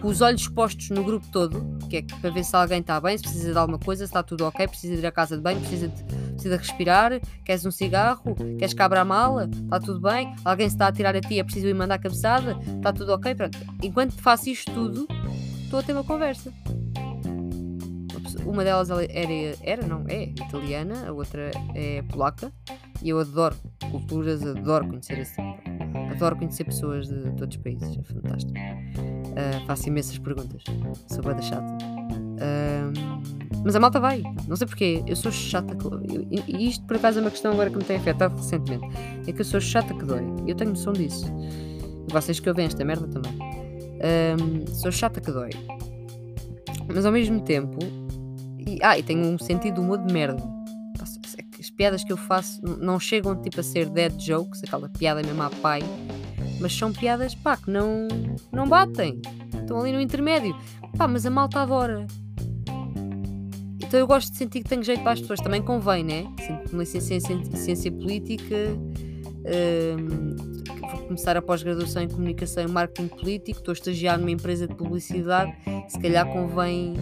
com 0.00 0.08
os 0.08 0.20
olhos 0.20 0.48
postos 0.48 0.90
no 0.90 1.04
grupo 1.04 1.26
todo, 1.30 1.76
que 1.90 1.98
é 1.98 2.02
para 2.20 2.30
ver 2.30 2.44
se 2.44 2.56
alguém 2.56 2.80
está 2.80 2.98
bem, 3.00 3.16
se 3.18 3.24
precisa 3.24 3.52
de 3.52 3.58
alguma 3.58 3.78
coisa, 3.78 4.06
se 4.06 4.10
está 4.10 4.22
tudo 4.22 4.44
ok, 4.46 4.66
precisa 4.66 4.94
de 4.94 5.00
ir 5.00 5.06
à 5.06 5.12
casa 5.12 5.36
de 5.36 5.42
banho, 5.42 5.60
precisa 5.60 5.88
de, 5.88 6.02
precisa 6.32 6.56
de 6.56 6.62
respirar, 6.62 7.20
queres 7.44 7.66
um 7.66 7.70
cigarro, 7.70 8.34
queres 8.58 8.72
que 8.72 8.82
abra 8.82 9.02
a 9.02 9.04
mala, 9.04 9.48
está 9.52 9.78
tudo 9.78 10.00
bem, 10.00 10.34
alguém 10.44 10.68
se 10.68 10.74
está 10.74 10.88
a 10.88 10.92
tirar 10.92 11.14
a 11.14 11.20
ti, 11.20 11.38
é 11.38 11.44
preciso 11.44 11.66
ir 11.66 11.74
mandar 11.74 11.96
a 11.96 11.98
cabeçada, 11.98 12.58
está 12.76 12.92
tudo 12.92 13.12
ok, 13.12 13.34
pronto. 13.34 13.58
Enquanto 13.82 14.14
faço 14.14 14.48
isto 14.48 14.72
tudo, 14.72 15.06
estou 15.64 15.80
a 15.80 15.82
ter 15.82 15.92
uma 15.92 16.04
conversa 16.04 16.52
uma 18.46 18.64
delas 18.64 18.90
era, 18.90 19.32
era, 19.62 19.86
não, 19.86 20.04
é 20.08 20.24
italiana, 20.24 21.08
a 21.08 21.12
outra 21.12 21.50
é 21.74 22.02
polaca, 22.02 22.52
e 23.02 23.10
eu 23.10 23.18
adoro 23.18 23.56
culturas, 23.90 24.42
adoro 24.42 24.88
conhecer 24.88 25.18
esse 25.18 25.40
Adoro 26.16 26.36
conhecer 26.36 26.64
pessoas 26.64 27.08
de, 27.08 27.30
de 27.30 27.42
outros 27.42 27.56
países, 27.58 27.98
é 27.98 28.02
fantástico. 28.02 28.58
Uh, 28.58 29.66
faço 29.66 29.88
imensas 29.88 30.18
perguntas, 30.18 30.62
sou 31.08 31.22
da 31.22 31.42
chata. 31.42 31.76
Uh, 32.36 33.62
mas 33.62 33.76
a 33.76 33.80
malta 33.80 34.00
vai, 34.00 34.22
não 34.46 34.56
sei 34.56 34.66
porquê, 34.66 35.02
eu 35.06 35.14
sou 35.14 35.30
chata. 35.30 35.76
e 36.48 36.68
isto 36.68 36.86
por 36.86 36.96
acaso 36.96 37.18
é 37.18 37.22
uma 37.22 37.30
questão 37.30 37.52
agora 37.52 37.68
que 37.68 37.76
me 37.76 37.84
tem 37.84 37.96
afetado 37.96 38.34
recentemente. 38.36 38.86
É 39.26 39.32
que 39.32 39.40
eu 39.40 39.44
sou 39.44 39.60
chata 39.60 39.92
que 39.92 40.04
dói, 40.04 40.22
eu 40.46 40.54
tenho 40.54 40.70
noção 40.70 40.92
disso. 40.94 41.26
Vocês 42.10 42.40
que 42.40 42.48
ouvem 42.48 42.64
esta 42.64 42.82
merda 42.82 43.06
também. 43.08 43.32
Uh, 43.34 44.70
sou 44.70 44.90
chata 44.90 45.20
que 45.20 45.30
dói. 45.30 45.50
Mas 46.88 47.04
ao 47.04 47.12
mesmo 47.12 47.42
tempo, 47.42 47.78
e, 48.66 48.78
ah, 48.82 48.98
e 48.98 49.02
tenho 49.02 49.24
um 49.24 49.38
sentido 49.38 49.74
de 49.74 49.80
humor 49.80 49.98
de 49.98 50.12
merda. 50.12 50.42
As 51.58 51.70
piadas 51.70 52.04
que 52.04 52.12
eu 52.12 52.16
faço 52.16 52.60
não 52.80 52.98
chegam 53.00 53.40
tipo 53.40 53.60
a 53.60 53.62
ser 53.62 53.88
dead 53.88 54.12
jokes, 54.18 54.62
aquela 54.62 54.88
piada 54.88 55.22
mesmo 55.22 55.42
à 55.42 55.50
pai, 55.50 55.82
mas 56.60 56.76
são 56.76 56.92
piadas 56.92 57.34
pá, 57.34 57.56
que 57.56 57.70
não, 57.70 58.08
não 58.52 58.68
batem. 58.68 59.20
estão 59.60 59.80
ali 59.80 59.92
no 59.92 60.00
intermédio. 60.00 60.54
Pá, 60.96 61.08
mas 61.08 61.24
a 61.24 61.30
malta 61.30 61.60
adora. 61.60 62.06
Então 63.86 64.00
eu 64.00 64.06
gosto 64.06 64.32
de 64.32 64.38
sentir 64.38 64.62
que 64.62 64.68
tenho 64.68 64.82
jeito 64.82 65.02
para 65.02 65.12
as 65.12 65.20
pessoas, 65.20 65.40
também 65.40 65.62
convém, 65.62 66.02
né? 66.02 66.26
Sinto 66.44 66.72
uma 66.72 66.84
ciência, 66.84 67.20
ciência 67.54 67.92
política, 67.92 68.56
hum, 68.76 70.36
vou 70.90 71.06
começar 71.06 71.36
a 71.36 71.42
pós-graduação 71.42 72.02
em 72.02 72.08
comunicação 72.08 72.64
e 72.64 72.68
marketing 72.68 73.08
político, 73.08 73.58
estou 73.60 73.72
a 73.72 73.74
estagiar 73.74 74.18
numa 74.18 74.30
empresa 74.30 74.66
de 74.66 74.74
publicidade, 74.74 75.52
se 75.88 75.98
calhar 76.00 76.26
convém, 76.26 76.94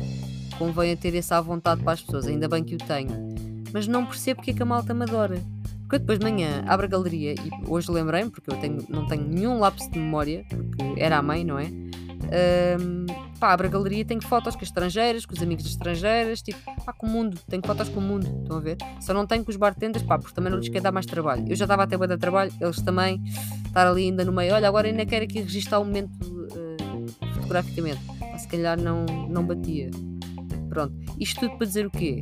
convém 0.58 0.92
a 0.92 0.96
ter 0.96 1.14
essa 1.14 1.40
vontade 1.40 1.82
para 1.82 1.92
as 1.92 2.02
pessoas, 2.02 2.26
ainda 2.26 2.48
bem 2.48 2.64
que 2.64 2.74
o 2.74 2.78
tenho. 2.78 3.34
Mas 3.72 3.86
não 3.86 4.06
percebo 4.06 4.36
porque 4.36 4.52
é 4.52 4.54
que 4.54 4.62
a 4.62 4.66
malta 4.66 4.94
me 4.94 5.02
adora. 5.02 5.42
Porque 5.82 5.96
eu 5.96 5.98
depois 5.98 6.18
de 6.18 6.24
manhã 6.24 6.64
abro 6.66 6.86
a 6.86 6.88
galeria 6.88 7.32
e 7.32 7.50
hoje 7.68 7.90
lembrei-me, 7.90 8.30
porque 8.30 8.50
eu 8.50 8.56
tenho, 8.56 8.84
não 8.88 9.06
tenho 9.06 9.24
nenhum 9.24 9.58
lapso 9.58 9.90
de 9.90 9.98
memória, 9.98 10.44
porque 10.48 11.00
era 11.00 11.18
a 11.18 11.22
mãe, 11.22 11.44
não 11.44 11.58
é? 11.58 11.66
Um, 12.24 13.06
pá, 13.38 13.52
abro 13.52 13.66
a 13.66 13.70
galeria 13.70 14.00
e 14.00 14.04
tenho 14.04 14.22
fotos 14.22 14.54
com 14.54 14.62
as 14.62 14.68
estrangeiras, 14.68 15.26
com 15.26 15.34
os 15.34 15.42
amigos 15.42 15.66
estrangeiras, 15.66 16.40
tipo, 16.40 16.58
pá, 16.84 16.92
com 16.92 17.06
o 17.06 17.10
mundo, 17.10 17.38
tenho 17.48 17.62
fotos 17.66 17.88
com 17.90 18.00
o 18.00 18.02
mundo, 18.02 18.26
estão 18.42 18.56
a 18.56 18.60
ver? 18.60 18.78
Só 19.00 19.12
não 19.12 19.26
tenho 19.26 19.44
com 19.44 19.50
os 19.50 19.56
bartenders, 19.56 20.04
pá, 20.04 20.18
porque 20.18 20.34
também 20.34 20.50
não 20.50 20.58
lhes 20.58 20.68
quer 20.68 20.80
dar 20.80 20.92
mais 20.92 21.04
trabalho. 21.04 21.44
Eu 21.48 21.54
já 21.54 21.64
estava 21.64 21.82
a 21.82 21.86
ter 21.86 21.98
de 21.98 22.16
trabalho, 22.16 22.52
eles 22.60 22.80
também, 22.80 23.22
estar 23.66 23.86
ali 23.86 24.04
ainda 24.04 24.24
no 24.24 24.32
meio, 24.32 24.54
olha, 24.54 24.66
agora 24.66 24.88
ainda 24.88 25.04
quero 25.04 25.24
aqui 25.24 25.40
registrar 25.40 25.80
o 25.80 25.84
momento 25.84 26.10
uh, 26.22 27.34
fotograficamente. 27.34 28.00
Pá, 28.18 28.38
se 28.38 28.48
calhar 28.48 28.80
não, 28.80 29.04
não 29.28 29.44
batia. 29.44 29.90
Pronto, 30.74 30.92
isto 31.20 31.38
tudo 31.38 31.56
para 31.56 31.66
dizer 31.68 31.86
o 31.86 31.90
quê? 31.90 32.20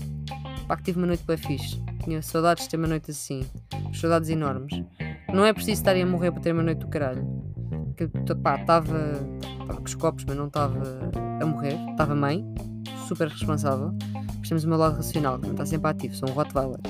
Pá, 0.69 0.77
que 0.77 0.83
tive 0.83 0.99
uma 0.99 1.07
noite 1.07 1.25
bem 1.27 1.39
fixe. 1.39 1.83
Tinha 2.05 2.21
saudades 2.21 2.65
de 2.65 2.71
ter 2.71 2.77
uma 2.77 2.87
noite 2.87 3.11
assim, 3.11 3.47
saudades 3.95 4.29
enormes. 4.29 4.85
Não 5.33 5.47
é 5.47 5.55
preciso 5.55 5.81
estarem 5.81 6.03
a 6.03 6.07
morrer 6.07 6.31
para 6.31 6.43
ter 6.43 6.53
uma 6.53 6.63
noite 6.63 6.81
do 6.81 6.89
caralho. 6.89 7.27
Que, 7.97 8.07
pá, 8.35 8.61
estava 8.61 9.15
com 9.75 9.83
os 9.83 9.95
copos, 9.95 10.27
mas 10.27 10.37
não 10.37 10.49
estava 10.49 10.83
a 11.41 11.47
morrer. 11.47 11.79
Estava 11.93 12.15
mãe, 12.15 12.45
super 13.09 13.27
responsável. 13.29 13.95
Mas 14.39 14.49
temos 14.49 14.65
o 14.65 14.69
meu 14.69 14.77
lado 14.77 14.97
racional, 14.97 15.39
que 15.39 15.47
não 15.47 15.53
está 15.53 15.65
sempre 15.65 15.91
ativo. 15.91 16.15
Sou 16.15 16.29
um 16.29 16.33
Rottweiler. 16.33 16.81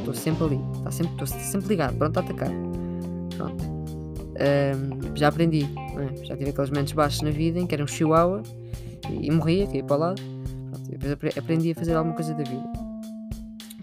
Estou 0.00 0.14
sempre 0.14 0.44
ali. 0.46 0.60
Está 0.78 0.90
sempre, 0.90 1.12
estou 1.12 1.26
sempre 1.28 1.68
ligado, 1.68 1.96
pronto 1.96 2.16
a 2.16 2.20
atacar. 2.22 2.50
Pronto. 3.36 3.64
Um, 3.64 5.16
já 5.16 5.28
aprendi. 5.28 5.62
É? 5.62 6.24
Já 6.24 6.36
tive 6.36 6.50
aqueles 6.50 6.70
momentos 6.70 6.92
baixos 6.92 7.22
na 7.22 7.30
vida 7.30 7.60
em 7.60 7.68
que 7.68 7.74
era 7.76 7.84
um 7.84 7.86
chihuahua 7.86 8.42
e, 9.08 9.28
e 9.28 9.30
morria, 9.30 9.64
caía 9.64 9.84
para 9.84 9.96
o 9.96 10.00
lado. 10.00 10.37
Pronto, 10.96 11.08
depois 11.08 11.36
aprendi 11.36 11.72
a 11.72 11.74
fazer 11.74 11.94
alguma 11.94 12.14
coisa 12.14 12.34
da 12.34 12.44
vida. 12.44 12.72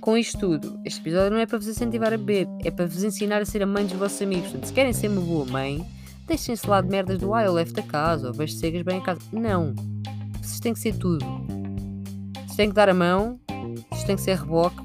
Com 0.02 0.18
isto 0.18 0.38
tudo, 0.38 0.80
este 0.86 1.02
episódio 1.02 1.32
não 1.32 1.40
é 1.40 1.46
para 1.46 1.58
vos 1.58 1.68
incentivar 1.68 2.14
a 2.14 2.18
beber, 2.18 2.48
é 2.64 2.70
para 2.70 2.86
vos 2.86 3.04
ensinar 3.04 3.42
a 3.42 3.46
ser 3.46 3.64
a 3.64 3.66
mãe 3.66 3.86
dos 3.86 3.98
vossos 3.98 4.22
amigos. 4.22 4.46
Portanto, 4.46 4.68
se 4.68 4.74
querem 4.74 4.94
ser 4.94 5.08
uma 5.08 5.22
boa 5.22 5.46
mãe, 5.46 5.86
Deixem-se 6.28 6.68
lá 6.68 6.82
de 6.82 6.90
merdas 6.90 7.20
do 7.20 7.34
ah, 7.36 7.44
eu 7.44 7.54
levo-te 7.54 7.80
a 7.80 7.84
casa, 7.84 8.28
ou 8.28 8.34
vejo 8.34 8.54
cegas 8.56 8.82
bem 8.82 8.98
a 8.98 9.02
casa. 9.02 9.22
Não. 9.32 9.76
Vocês 10.42 10.60
têm 10.60 10.74
que 10.74 10.80
ser 10.80 10.96
tudo. 10.98 11.24
Vocês 12.34 12.56
têm 12.56 12.70
que 12.70 12.76
dar 12.76 12.90
a 12.90 12.94
mão, 12.96 13.40
vocês 13.92 14.04
têm 14.06 14.16
que 14.16 14.24
ser 14.24 14.38
reboque, 14.38 14.82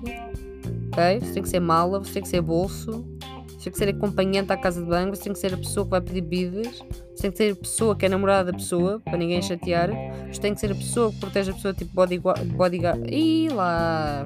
ok? 0.88 1.20
Vocês 1.20 1.32
têm 1.32 1.42
que 1.42 1.48
ser 1.48 1.60
mala, 1.60 1.98
vocês 1.98 2.12
têm 2.12 2.22
que 2.22 2.28
ser 2.28 2.42
bolso, 2.42 3.06
vocês 3.46 3.64
têm 3.64 3.72
que 3.72 3.78
ser 3.78 3.88
acompanhante 3.88 4.52
à 4.52 4.56
casa 4.56 4.82
de 4.82 4.88
banho, 4.88 5.08
vocês 5.08 5.24
têm 5.24 5.32
que 5.32 5.38
ser 5.38 5.54
a 5.54 5.56
pessoa 5.56 5.86
que 5.86 5.90
vai 5.90 6.00
pedir 6.02 6.20
bebidas, 6.20 6.82
têm 7.20 7.30
que 7.30 7.36
ser 7.36 7.52
a 7.52 7.56
pessoa 7.56 7.96
que 7.96 8.06
é 8.06 8.08
namorada 8.08 8.50
da 8.52 8.58
pessoa, 8.58 9.00
para 9.00 9.16
ninguém 9.16 9.40
chatear, 9.42 9.90
vocês 10.22 10.38
têm 10.38 10.54
que 10.54 10.60
ser 10.60 10.72
a 10.72 10.74
pessoa 10.74 11.12
que 11.12 11.18
protege 11.18 11.50
a 11.50 11.54
pessoa, 11.54 11.74
tipo 11.74 11.94
bodyguard. 11.94 12.44
bodyguard. 12.52 13.12
Ih 13.12 13.48
lá! 13.50 14.24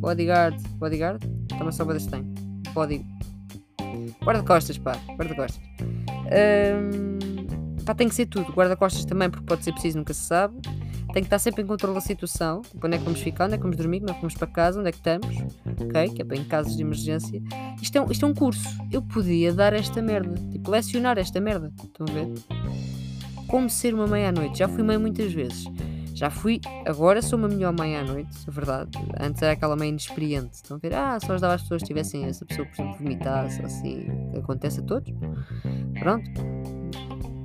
Bodyguard. 0.00 0.56
Bodyguard? 0.78 1.20
Também 1.48 1.72
só 1.72 1.84
deste 1.84 2.10
tem. 2.10 2.22
Body. 2.72 3.04
Guarda-costas, 4.22 4.78
pá. 4.78 4.96
Guarda-costas. 5.16 5.60
Um, 6.28 7.84
pá, 7.84 7.94
tem 7.94 8.08
que 8.08 8.14
ser 8.14 8.26
tudo. 8.26 8.52
Guarda-costas 8.52 9.04
também, 9.04 9.30
porque 9.30 9.44
pode 9.44 9.64
ser 9.64 9.72
preciso, 9.72 9.98
nunca 9.98 10.14
se 10.14 10.22
sabe. 10.24 10.56
Tem 11.18 11.24
que 11.24 11.26
estar 11.26 11.40
sempre 11.40 11.64
em 11.64 11.66
controle 11.66 11.96
da 11.96 12.00
situação. 12.00 12.62
Tipo, 12.62 12.86
onde 12.86 12.94
é 12.94 12.98
que 13.00 13.04
vamos 13.04 13.20
ficar, 13.20 13.46
onde 13.46 13.54
é 13.54 13.56
que 13.56 13.62
vamos 13.64 13.76
dormir, 13.76 13.98
como 13.98 14.12
é 14.12 14.14
que 14.14 14.20
vamos 14.20 14.34
para 14.36 14.46
casa, 14.46 14.78
onde 14.78 14.88
é 14.88 14.92
que 14.92 14.98
estamos. 14.98 15.26
Ok? 15.66 16.10
Que 16.10 16.22
é 16.22 16.24
para 16.24 16.36
em 16.36 16.44
casos 16.44 16.76
de 16.76 16.82
emergência. 16.82 17.42
Isto 17.82 17.98
é, 17.98 18.00
um, 18.00 18.12
isto 18.12 18.24
é 18.24 18.28
um 18.28 18.34
curso. 18.34 18.68
Eu 18.88 19.02
podia 19.02 19.52
dar 19.52 19.72
esta 19.72 20.00
merda. 20.00 20.32
Tipo, 20.52 20.70
lecionar 20.70 21.18
esta 21.18 21.40
merda. 21.40 21.72
Estão 21.82 22.06
a 22.08 22.12
ver? 22.12 22.34
Como 23.48 23.68
ser 23.68 23.94
uma 23.94 24.06
mãe 24.06 24.26
à 24.26 24.30
noite. 24.30 24.60
Já 24.60 24.68
fui 24.68 24.84
mãe 24.84 24.96
muitas 24.96 25.32
vezes. 25.32 25.64
Já 26.14 26.30
fui, 26.30 26.60
agora 26.86 27.20
sou 27.20 27.36
uma 27.36 27.48
melhor 27.48 27.72
mãe 27.76 27.96
à 27.96 28.04
noite, 28.04 28.36
é 28.46 28.50
verdade. 28.50 28.90
Antes 29.20 29.42
era 29.42 29.52
aquela 29.52 29.74
mãe 29.74 29.88
inexperiente. 29.88 30.54
Estão 30.54 30.76
a 30.76 30.80
ver? 30.80 30.94
Ah, 30.94 31.18
só 31.18 31.32
ajudava 31.32 31.54
as 31.54 31.62
pessoas 31.62 31.82
tivessem 31.82 32.24
essa 32.26 32.44
pessoa, 32.44 32.66
por 32.66 32.74
exemplo, 32.74 32.98
vomitasse, 32.98 33.62
assim, 33.62 34.06
que 34.32 34.38
acontece 34.38 34.80
a 34.80 34.82
todos. 34.82 35.12
Pronto. 35.98 36.28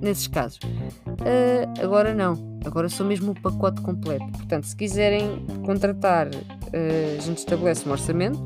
Nesses 0.04 0.28
casos. 0.28 0.60
Uh, 1.08 1.82
agora 1.82 2.14
não. 2.14 2.60
Agora 2.66 2.90
sou 2.90 3.06
mesmo 3.06 3.32
o 3.32 3.42
pacote 3.42 3.82
completo. 3.82 4.26
Portanto, 4.34 4.66
se 4.66 4.76
quiserem 4.76 5.46
contratar, 5.66 6.28
uh, 6.28 7.18
a 7.18 7.22
gente 7.22 7.38
estabelece 7.38 7.88
um 7.88 7.92
orçamento. 7.94 8.38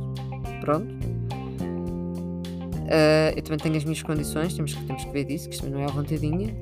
Pronto. 0.61 0.85
Uh, 2.85 3.33
eu 3.35 3.41
também 3.41 3.57
tenho 3.57 3.75
as 3.75 3.83
minhas 3.83 4.03
condições, 4.03 4.53
temos 4.53 4.75
que, 4.75 4.85
temos 4.85 5.03
que 5.03 5.11
ver 5.11 5.23
disso, 5.25 5.49
que 5.49 5.55
isto 5.55 5.67
não 5.67 5.79
é 5.79 5.85
à 5.85 5.87
vontadinha. 5.87 6.53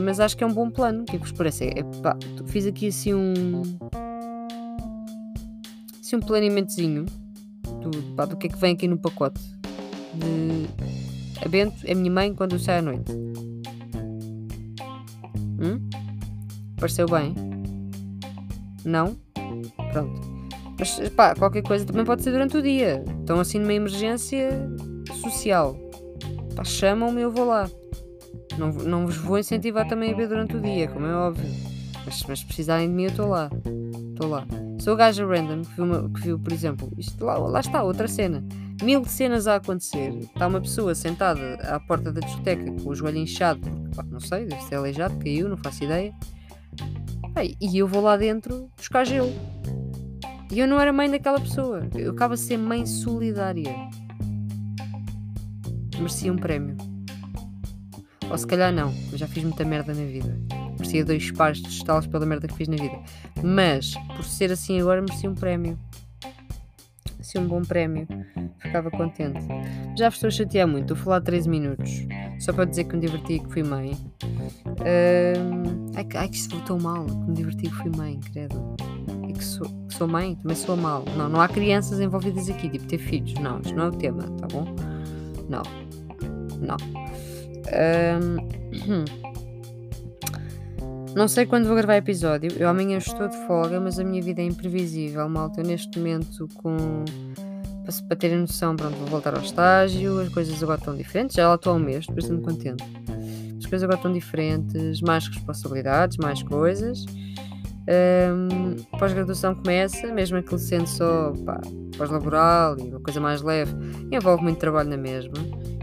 Mas 0.00 0.18
acho 0.18 0.34
que 0.34 0.42
é 0.42 0.46
um 0.46 0.54
bom 0.54 0.70
plano. 0.70 1.02
O 1.02 1.04
que 1.04 1.16
é 1.16 1.18
que 1.18 1.26
vos 1.26 1.32
parece? 1.32 1.66
É, 1.66 1.82
pá, 2.02 2.16
fiz 2.46 2.66
aqui 2.66 2.88
assim 2.88 3.12
um. 3.12 3.62
Assim 6.00 6.16
um 6.16 6.20
planeamentozinho 6.20 7.04
do, 7.82 8.02
pá, 8.16 8.24
do 8.24 8.34
que 8.34 8.46
é 8.46 8.50
que 8.50 8.58
vem 8.58 8.72
aqui 8.72 8.88
no 8.88 8.96
pacote. 8.96 9.42
De. 10.14 10.66
A 11.44 11.48
Bento 11.48 11.76
é 11.84 11.94
minha 11.94 12.10
mãe 12.10 12.34
quando 12.34 12.54
eu 12.54 12.58
saio 12.58 12.78
à 12.78 12.82
noite. 12.82 13.27
Hum? 15.58 15.80
Pareceu 16.76 17.06
bem? 17.06 17.34
Não? 18.84 19.16
Pronto. 19.92 20.20
Mas 20.78 21.08
pá, 21.10 21.34
qualquer 21.34 21.62
coisa 21.62 21.84
também 21.84 22.04
pode 22.04 22.22
ser 22.22 22.30
durante 22.30 22.56
o 22.56 22.62
dia. 22.62 23.04
Então, 23.22 23.40
assim, 23.40 23.58
numa 23.58 23.74
emergência 23.74 24.50
social. 25.20 25.76
Pá, 26.54 26.62
chamam-me 26.64 27.22
eu 27.22 27.30
vou 27.30 27.46
lá. 27.46 27.68
Não, 28.56 28.68
não 28.68 29.06
vos 29.06 29.16
vou 29.16 29.38
incentivar 29.38 29.88
também 29.88 30.12
a 30.12 30.16
ver 30.16 30.28
durante 30.28 30.56
o 30.56 30.60
dia, 30.60 30.88
como 30.88 31.06
é 31.06 31.14
óbvio. 31.14 31.48
Mas, 32.06 32.18
se 32.18 32.46
precisarem 32.46 32.88
de 32.88 32.94
mim, 32.94 33.04
eu 33.04 33.10
estou 33.10 33.28
lá. 33.28 33.50
Estou 34.10 34.30
lá. 34.30 34.46
Sou 34.78 34.92
a 34.94 34.96
gaja 34.96 35.26
random 35.26 35.62
que 35.62 35.74
viu, 35.74 36.10
que 36.10 36.20
viu 36.20 36.38
por 36.38 36.52
exemplo, 36.52 36.88
isto 36.96 37.24
lá, 37.24 37.36
lá 37.38 37.60
está, 37.60 37.82
outra 37.82 38.06
cena. 38.06 38.44
Mil 38.82 39.04
cenas 39.04 39.46
a 39.46 39.56
acontecer. 39.56 40.16
Está 40.18 40.46
uma 40.46 40.60
pessoa 40.60 40.94
sentada 40.94 41.54
à 41.62 41.80
porta 41.80 42.12
da 42.12 42.20
discoteca 42.20 42.70
com 42.82 42.90
o 42.90 42.94
joelho 42.94 43.18
inchado, 43.18 43.60
porque, 43.60 43.96
pá, 43.96 44.04
não 44.04 44.20
sei, 44.20 44.46
deve 44.46 44.62
ser 44.62 44.76
aleijado, 44.76 45.16
caiu, 45.18 45.48
não 45.48 45.56
faço 45.56 45.84
ideia. 45.84 46.14
E 47.60 47.78
eu 47.78 47.86
vou 47.86 48.02
lá 48.02 48.16
dentro 48.16 48.70
buscar 48.76 49.04
gelo. 49.04 49.32
E 50.50 50.58
eu 50.58 50.66
não 50.66 50.80
era 50.80 50.92
mãe 50.92 51.10
daquela 51.10 51.40
pessoa. 51.40 51.88
Eu 51.94 52.12
acabo 52.12 52.34
a 52.34 52.36
ser 52.36 52.56
mãe 52.56 52.86
solidária. 52.86 53.74
Merecia 55.96 56.32
um 56.32 56.36
prémio. 56.36 56.76
Ou 58.30 58.38
se 58.38 58.46
calhar 58.46 58.72
não, 58.72 58.92
já 59.12 59.26
fiz 59.26 59.42
muita 59.42 59.64
merda 59.64 59.92
na 59.92 60.04
vida. 60.04 60.38
Merecia 60.78 61.04
dois 61.04 61.30
pares 61.30 61.60
de 61.60 61.68
estalos 61.68 62.06
pela 62.06 62.24
merda 62.24 62.46
que 62.46 62.54
fiz 62.54 62.68
na 62.68 62.76
vida. 62.76 62.98
Mas, 63.42 63.94
por 64.16 64.24
ser 64.24 64.52
assim 64.52 64.80
agora, 64.80 65.00
merecia 65.00 65.30
um 65.30 65.34
prémio. 65.34 65.78
Merecia 67.28 67.40
um 67.42 67.46
bom 67.46 67.60
prémio. 67.60 68.08
Ficava 68.58 68.90
contente. 68.90 69.46
Já 69.98 70.08
vos 70.08 70.16
estou 70.16 70.28
a 70.28 70.30
chatear 70.30 70.66
muito, 70.66 70.94
a 70.94 70.96
falar 70.96 71.20
13 71.20 71.48
minutos. 71.48 72.06
Só 72.40 72.54
para 72.54 72.64
dizer 72.64 72.84
que 72.84 72.96
me 72.96 73.02
diverti 73.02 73.34
e 73.34 73.38
que 73.40 73.52
fui 73.52 73.62
mãe. 73.62 73.92
Uh... 74.22 75.92
Ai, 75.94 76.06
ai, 76.14 76.28
que 76.28 76.36
isto 76.36 76.58
tão 76.64 76.78
mal. 76.78 77.04
Que 77.04 77.14
me 77.14 77.34
diverti 77.34 77.66
e 77.66 77.68
que 77.70 77.76
fui 77.76 77.90
mãe, 77.94 78.18
credo. 78.32 78.74
E 79.28 79.32
que 79.34 79.44
sou, 79.44 79.66
que 79.66 79.94
sou 79.94 80.08
mãe, 80.08 80.36
também 80.36 80.56
sou 80.56 80.74
mal. 80.74 81.04
Não, 81.18 81.28
não 81.28 81.40
há 81.40 81.48
crianças 81.48 82.00
envolvidas 82.00 82.48
aqui, 82.48 82.70
tipo 82.70 82.86
ter 82.86 82.98
filhos. 82.98 83.34
Não, 83.34 83.60
isto 83.60 83.76
não 83.76 83.84
é 83.84 83.88
o 83.88 83.92
tema, 83.92 84.22
tá 84.22 84.46
bom? 84.46 84.64
Não. 85.50 85.62
Não. 86.60 86.76
Um, 87.68 89.18
não 91.14 91.28
sei 91.28 91.46
quando 91.46 91.66
vou 91.66 91.76
gravar 91.76 91.96
episódio. 91.96 92.52
Eu 92.58 92.68
amanhã 92.68 92.98
estou 92.98 93.28
de 93.28 93.36
folga, 93.46 93.80
mas 93.80 93.98
a 93.98 94.04
minha 94.04 94.22
vida 94.22 94.40
é 94.40 94.44
imprevisível, 94.44 95.28
malta. 95.28 95.60
Eu 95.60 95.66
neste 95.66 95.98
momento 95.98 96.48
com. 96.54 97.04
Para 98.06 98.16
terem 98.16 98.38
noção, 98.40 98.76
pronto, 98.76 98.96
vou 98.96 99.06
voltar 99.06 99.34
ao 99.34 99.40
estágio, 99.40 100.20
as 100.20 100.28
coisas 100.28 100.62
agora 100.62 100.78
estão 100.78 100.94
diferentes, 100.94 101.36
já 101.36 101.48
lá 101.48 101.54
estou 101.54 101.72
há 101.72 101.76
um 101.76 101.78
mês, 101.78 102.04
por 102.04 102.18
estou 102.18 102.38
contente. 102.38 102.84
As 103.56 103.64
coisas 103.64 103.82
agora 103.82 103.96
estão 103.96 104.12
diferentes, 104.12 105.00
mais 105.00 105.26
responsabilidades, 105.26 106.18
mais 106.18 106.42
coisas. 106.42 107.06
Um, 107.88 108.76
pós-graduação 108.98 109.54
começa, 109.54 110.12
mesmo 110.12 110.36
aquele 110.36 110.60
sendo 110.60 110.86
só 110.86 111.32
pós-laboral 111.96 112.78
e 112.78 112.90
uma 112.90 113.00
coisa 113.00 113.18
mais 113.18 113.40
leve, 113.40 113.72
envolve 114.12 114.42
muito 114.42 114.58
trabalho 114.58 114.90
na 114.90 114.98
mesma 114.98 115.38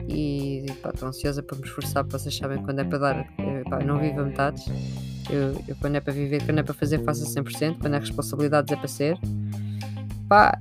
e 0.07 0.65
estou 0.67 1.09
ansiosa 1.09 1.41
para 1.41 1.57
me 1.57 1.63
esforçar, 1.63 2.03
para 2.03 2.19
vocês 2.19 2.37
sabem 2.37 2.61
quando 2.63 2.79
é 2.79 2.83
para 2.83 2.97
dar, 2.99 3.33
eu, 3.39 3.63
pá, 3.67 3.79
não 3.79 3.99
vivo 3.99 4.21
a 4.21 4.25
metades. 4.25 4.65
Eu, 5.29 5.63
eu, 5.67 5.75
quando 5.81 5.95
é 5.95 5.99
para 5.99 6.13
viver, 6.13 6.43
quando 6.45 6.59
é 6.59 6.63
para 6.63 6.73
fazer, 6.73 7.03
faço 7.03 7.23
a 7.23 7.41
100%, 7.43 7.79
quando 7.79 7.95
é 7.95 7.99
responsabilidades 7.99 8.71
é 8.71 8.75
para 8.75 8.87
ser. 8.87 9.17
Pá, 10.29 10.59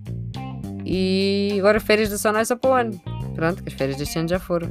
e 0.85 1.57
agora 1.59 1.81
férias 1.81 2.11
da 2.11 2.19
Sonai 2.19 2.45
só 2.45 2.57
para 2.57 2.71
o 2.71 2.75
ano. 2.75 3.01
Pronto, 3.35 3.63
que 3.63 3.69
as 3.69 3.75
férias 3.75 3.97
deste 3.97 4.19
ano 4.19 4.29
já 4.29 4.39
foram. 4.39 4.69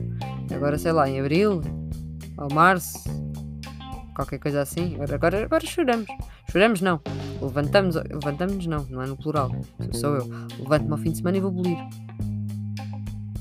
Agora 0.53 0.77
sei 0.77 0.91
lá, 0.91 1.09
em 1.09 1.19
abril 1.19 1.61
ou 2.37 2.53
março, 2.53 3.03
qualquer 4.15 4.39
coisa 4.39 4.61
assim. 4.61 4.95
Agora, 4.95 5.15
agora, 5.15 5.43
agora 5.45 5.65
choramos. 5.65 6.07
Choramos 6.51 6.81
não. 6.81 7.01
Levantamos, 7.41 7.95
levantamos 7.95 8.65
não, 8.67 8.85
não 8.89 9.01
é 9.01 9.07
no 9.07 9.17
plural. 9.17 9.51
Sou 9.91 10.15
eu. 10.15 10.29
Levanto-me 10.59 10.91
ao 10.91 10.97
fim 10.97 11.11
de 11.11 11.17
semana 11.17 11.37
e 11.37 11.41
vou 11.41 11.51
bolir. 11.51 11.77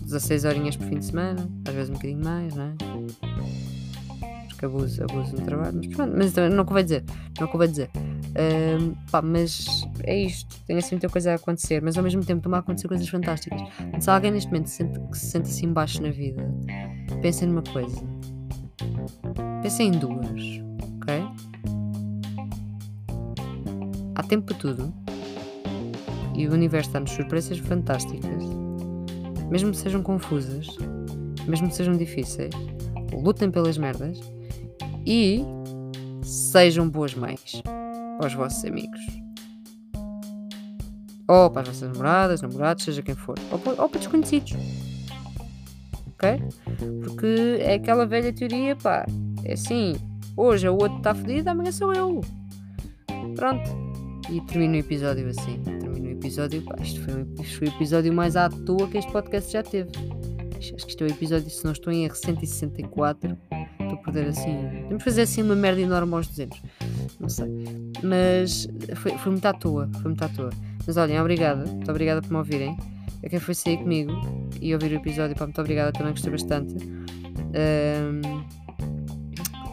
16 0.02 0.44
horinhas 0.44 0.76
por 0.76 0.87
fim 0.88 0.99
de 0.99 1.06
semana, 1.06 1.49
às 1.66 1.75
vezes 1.75 1.90
um 1.90 1.94
bocadinho 1.94 2.23
mais, 2.23 2.54
não 2.54 2.64
é? 2.64 3.62
Abuso, 4.62 5.02
abuso 5.02 5.37
no 5.37 5.42
trabalho, 5.42 5.76
mas 5.76 5.87
pronto, 5.88 6.14
mas 6.16 6.35
não 6.52 6.64
convém 6.64 6.85
dizer, 6.85 7.04
não 7.40 7.49
convém 7.49 7.69
dizer. 7.69 7.90
Um, 7.97 8.95
pá, 9.11 9.21
mas 9.21 9.87
é 10.04 10.16
isto, 10.16 10.57
tem 10.66 10.78
assim 10.78 10.95
muita 10.95 11.09
coisa 11.09 11.33
a 11.33 11.35
acontecer, 11.35 11.83
mas 11.83 11.99
ao 11.99 12.04
mesmo 12.04 12.25
tempo 12.25 12.38
estão 12.38 12.54
a 12.54 12.59
acontecer 12.59 12.88
coisas 12.88 13.09
fantásticas. 13.09 13.61
Se 14.00 14.09
alguém 14.09 14.31
neste 14.31 14.50
momento 14.50 14.69
se 14.69 14.76
sente, 14.76 15.00
que 15.00 15.19
se 15.19 15.26
sente 15.26 15.49
assim 15.50 15.73
baixo 15.73 16.00
na 16.00 16.11
vida, 16.11 16.42
pensem 17.21 17.49
numa 17.49 17.62
coisa. 17.62 18.00
Pensem 19.62 19.88
em 19.88 19.90
duas, 19.92 20.42
ok? 20.97 21.25
Há 24.14 24.23
tempo 24.23 24.47
para 24.47 24.57
tudo 24.57 24.95
e 26.35 26.47
o 26.47 26.52
universo 26.52 26.90
dá-nos 26.92 27.11
surpresas 27.11 27.59
fantásticas 27.59 28.62
mesmo 29.52 29.71
que 29.71 29.76
sejam 29.76 30.02
confusas, 30.02 30.66
mesmo 31.47 31.69
que 31.69 31.75
sejam 31.75 31.95
difíceis, 31.95 32.54
lutem 33.12 33.50
pelas 33.50 33.76
merdas 33.76 34.19
e 35.06 35.42
sejam 36.23 36.88
boas 36.88 37.14
mães 37.14 37.62
para 38.18 38.26
os 38.26 38.35
vossos 38.35 38.64
amigos. 38.64 39.00
Ou 41.28 41.50
para 41.50 41.62
as 41.62 41.68
vossas 41.68 41.92
namoradas, 41.92 42.42
namorados, 42.42 42.85
seja 42.85 43.02
quem 43.02 43.14
for. 43.14 43.37
Ou 43.50 43.59
para, 43.59 43.82
ou 43.82 43.88
para 43.88 43.99
desconhecidos. 43.99 44.52
Ok? 46.09 46.42
Porque 47.04 47.59
é 47.61 47.75
aquela 47.75 48.06
velha 48.06 48.32
teoria, 48.32 48.76
pá. 48.76 49.06
É 49.44 49.54
assim, 49.54 49.94
hoje 50.37 50.68
o 50.68 50.75
outro 50.75 50.99
está 50.99 51.14
fedido, 51.14 51.50
amanhã 51.50 51.73
sou 51.73 51.92
eu. 51.92 52.21
Pronto. 53.35 53.71
E 54.30 54.40
termino 54.42 54.75
o 54.75 54.78
episódio 54.78 55.28
assim 55.28 55.61
episódio. 56.23 56.62
Pá, 56.62 56.76
isto, 56.80 57.00
foi, 57.00 57.26
isto 57.40 57.59
foi 57.59 57.68
o 57.68 57.71
episódio 57.71 58.12
mais 58.12 58.37
à 58.37 58.49
toa 58.49 58.88
que 58.88 58.99
este 58.99 59.11
podcast 59.11 59.52
já 59.52 59.62
teve. 59.62 59.90
Acho 60.56 60.75
que 60.75 60.90
isto 60.90 61.04
é 61.04 61.06
o 61.09 61.11
episódio, 61.11 61.50
se 61.50 61.64
não 61.64 61.73
estou 61.73 61.92
em 61.92 62.04
R 62.04 62.14
164. 62.14 63.37
Perder 64.04 64.28
assim. 64.28 64.68
Temos 64.88 65.02
que 65.02 65.11
fazer 65.11 65.23
assim 65.23 65.42
uma 65.42 65.54
merda 65.54 65.80
enorme 65.80 66.14
aos 66.14 66.26
200. 66.28 66.62
Não 67.21 67.28
sei. 67.28 67.49
Mas 68.02 68.68
foi, 68.97 69.16
foi 69.18 69.32
muito 69.32 69.47
à 69.47 69.52
toa. 69.52 69.88
Foi 69.94 70.04
muito 70.04 70.25
à 70.25 70.28
toa. 70.28 70.50
Mas 70.87 70.97
olhem, 70.97 71.21
obrigada. 71.21 71.64
Muito 71.64 71.90
obrigada 71.90 72.21
por 72.21 72.30
me 72.30 72.37
ouvirem. 72.38 72.76
A 73.25 73.28
quem 73.28 73.38
foi 73.38 73.54
sair 73.54 73.78
comigo 73.78 74.12
e 74.61 74.75
ouvir 74.75 74.92
o 74.92 74.97
episódio, 74.97 75.37
pá, 75.37 75.44
muito 75.44 75.61
obrigada. 75.61 75.92
Também 75.92 76.12
gostei 76.12 76.32
bastante. 76.32 76.75
Um, 77.54 78.42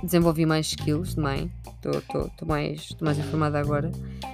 desenvolvi 0.03 0.45
mais 0.45 0.67
skills 0.67 1.15
mãe. 1.15 1.51
Estou 1.83 2.48
mais, 2.48 2.95
mais 3.01 3.17
informada 3.17 3.59
agora. 3.59 3.91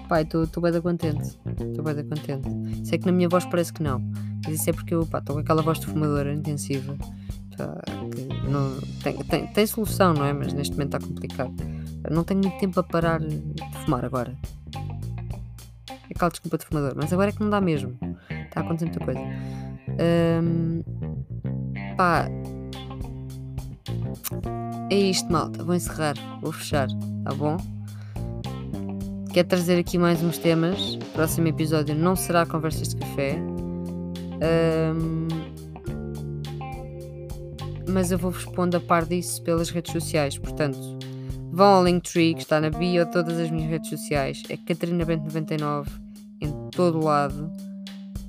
Pai, 0.09 0.23
estou 0.23 0.61
bem 0.61 0.81
contente. 0.81 1.37
Estou 1.47 1.83
bem 1.83 1.95
contente. 2.03 2.47
Sei 2.83 2.97
que 2.97 3.05
na 3.05 3.11
minha 3.11 3.29
voz 3.29 3.45
parece 3.45 3.71
que 3.71 3.81
não. 3.81 3.99
Mas 4.45 4.59
isso 4.59 4.69
é 4.69 4.73
porque 4.73 4.93
eu 4.93 5.01
estou 5.01 5.35
com 5.35 5.39
aquela 5.39 5.61
voz 5.61 5.79
de 5.79 5.85
fumadora 5.85 6.33
intensiva. 6.33 6.97
Pá, 7.57 7.81
não, 8.49 8.79
tem, 9.03 9.17
tem, 9.23 9.47
tem 9.47 9.67
solução, 9.67 10.13
não 10.13 10.25
é? 10.25 10.33
Mas 10.33 10.53
neste 10.53 10.73
momento 10.73 10.95
está 10.95 11.07
complicado. 11.07 11.53
Não 12.09 12.23
tenho 12.23 12.41
muito 12.41 12.57
tempo 12.59 12.79
a 12.79 12.83
parar 12.83 13.19
de 13.19 13.41
fumar 13.83 14.05
agora. 14.05 14.35
É 15.91 16.13
aquela 16.13 16.29
desculpa 16.29 16.57
de 16.57 16.65
fumador. 16.65 16.93
Mas 16.95 17.11
agora 17.11 17.29
é 17.29 17.33
que 17.33 17.41
não 17.41 17.49
dá 17.49 17.59
mesmo. 17.59 17.97
Está 18.29 18.61
a 18.61 18.63
acontecer 18.63 18.85
muita 18.85 19.03
coisa. 19.03 19.21
Um, 20.43 20.83
pá. 21.95 22.29
É 24.89 24.95
isto, 24.95 25.31
malta. 25.31 25.63
Vou 25.63 25.75
encerrar. 25.75 26.15
Vou 26.41 26.51
fechar. 26.51 26.87
Tá 27.23 27.33
bom? 27.33 27.57
Quero 29.33 29.47
trazer 29.47 29.79
aqui 29.79 29.97
mais 29.97 30.21
uns 30.23 30.37
temas. 30.37 30.95
O 30.95 31.05
próximo 31.13 31.47
episódio 31.47 31.95
não 31.95 32.15
será 32.15 32.45
conversas 32.45 32.89
de 32.89 32.97
café. 32.97 33.37
Um, 34.41 35.27
mas 37.89 38.11
eu 38.11 38.17
vou-vos 38.17 38.45
pondo 38.45 38.75
a 38.75 38.79
par 38.79 39.05
disso 39.05 39.41
pelas 39.43 39.69
redes 39.69 39.91
sociais. 39.91 40.37
Portanto, 40.37 40.77
vão 41.51 41.67
ao 41.67 41.85
Linktree 41.85 42.33
que 42.33 42.41
está 42.41 42.59
na 42.59 42.69
bio 42.69 43.05
de 43.05 43.11
todas 43.11 43.39
as 43.39 43.49
minhas 43.49 43.69
redes 43.69 43.89
sociais. 43.89 44.43
É 44.49 44.57
Catarina 44.57 45.05
Bento 45.05 45.23
99 45.25 45.89
em 46.41 46.51
todo 46.71 47.03
lado. 47.03 47.51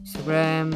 Instagram, 0.02 0.70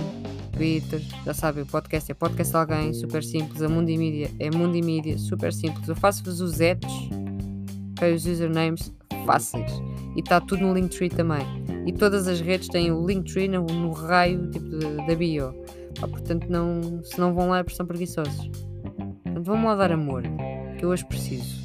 Twitter, 0.53 1.01
já 1.25 1.33
sabem, 1.33 1.63
o 1.63 1.67
podcast 1.67 2.11
é 2.11 2.15
podcast 2.15 2.57
alguém, 2.57 2.93
super 2.93 3.23
simples. 3.23 3.63
A 3.63 3.69
Mundo 3.69 3.87
Mídia 3.87 4.31
é 4.39 4.51
Mundo 4.51 4.73
Mídia, 4.85 5.19
super 5.19 5.53
simples. 5.53 5.89
Eu 5.89 5.97
faço-vos 5.97 6.41
os 6.41 6.61
ads, 6.61 6.93
okay, 7.93 8.15
os 8.15 8.27
usernames 8.27 8.93
fáceis 9.25 9.71
e 10.17 10.21
está 10.21 10.41
tudo 10.41 10.67
no 10.67 10.75
Linktree 10.75 11.09
também. 11.09 11.47
E 11.87 11.93
todas 11.93 12.29
as 12.29 12.41
redes 12.41 12.69
têm 12.69 12.91
o 12.93 13.07
Linktree 13.07 13.49
no, 13.49 13.65
no 13.65 13.93
raio 13.93 14.51
tipo, 14.51 14.67
da 15.07 15.15
bio. 15.15 15.55
Ah, 16.03 16.09
portanto, 16.09 16.47
não, 16.49 17.03
se 17.03 17.19
não 17.19 17.35
vão 17.35 17.49
lá 17.49 17.61
é 17.61 17.65
são 17.71 17.87
preguiçosos. 17.87 18.51
Vão-me 19.43 19.65
lá 19.65 19.75
dar 19.75 19.93
amor, 19.93 20.23
que 20.79 20.85
eu 20.85 20.91
hoje 20.91 21.05
preciso. 21.05 21.61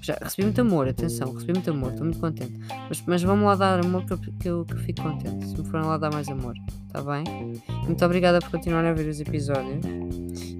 Já 0.00 0.16
recebi 0.22 0.44
muito 0.44 0.60
amor, 0.60 0.88
atenção, 0.88 1.32
recebi 1.34 1.52
muito 1.52 1.70
amor, 1.70 1.90
estou 1.90 2.04
muito 2.04 2.18
contente. 2.18 2.58
Mas, 2.88 3.02
mas 3.06 3.22
vamos 3.22 3.44
lá 3.44 3.54
dar 3.54 3.84
amor 3.84 4.04
que 4.06 4.12
eu, 4.12 4.18
que, 4.18 4.48
eu, 4.48 4.64
que 4.64 4.74
eu 4.74 4.78
fico 4.78 5.02
contente. 5.02 5.46
Se 5.46 5.58
me 5.60 5.68
forem 5.68 5.86
lá 5.86 5.98
dar 5.98 6.10
mais 6.10 6.28
amor, 6.28 6.54
está 6.86 7.02
bem? 7.02 7.24
Muito 7.84 8.04
obrigada 8.04 8.38
por 8.40 8.50
continuarem 8.50 8.90
a 8.90 8.94
ver 8.94 9.08
os 9.08 9.20
episódios. 9.20 9.84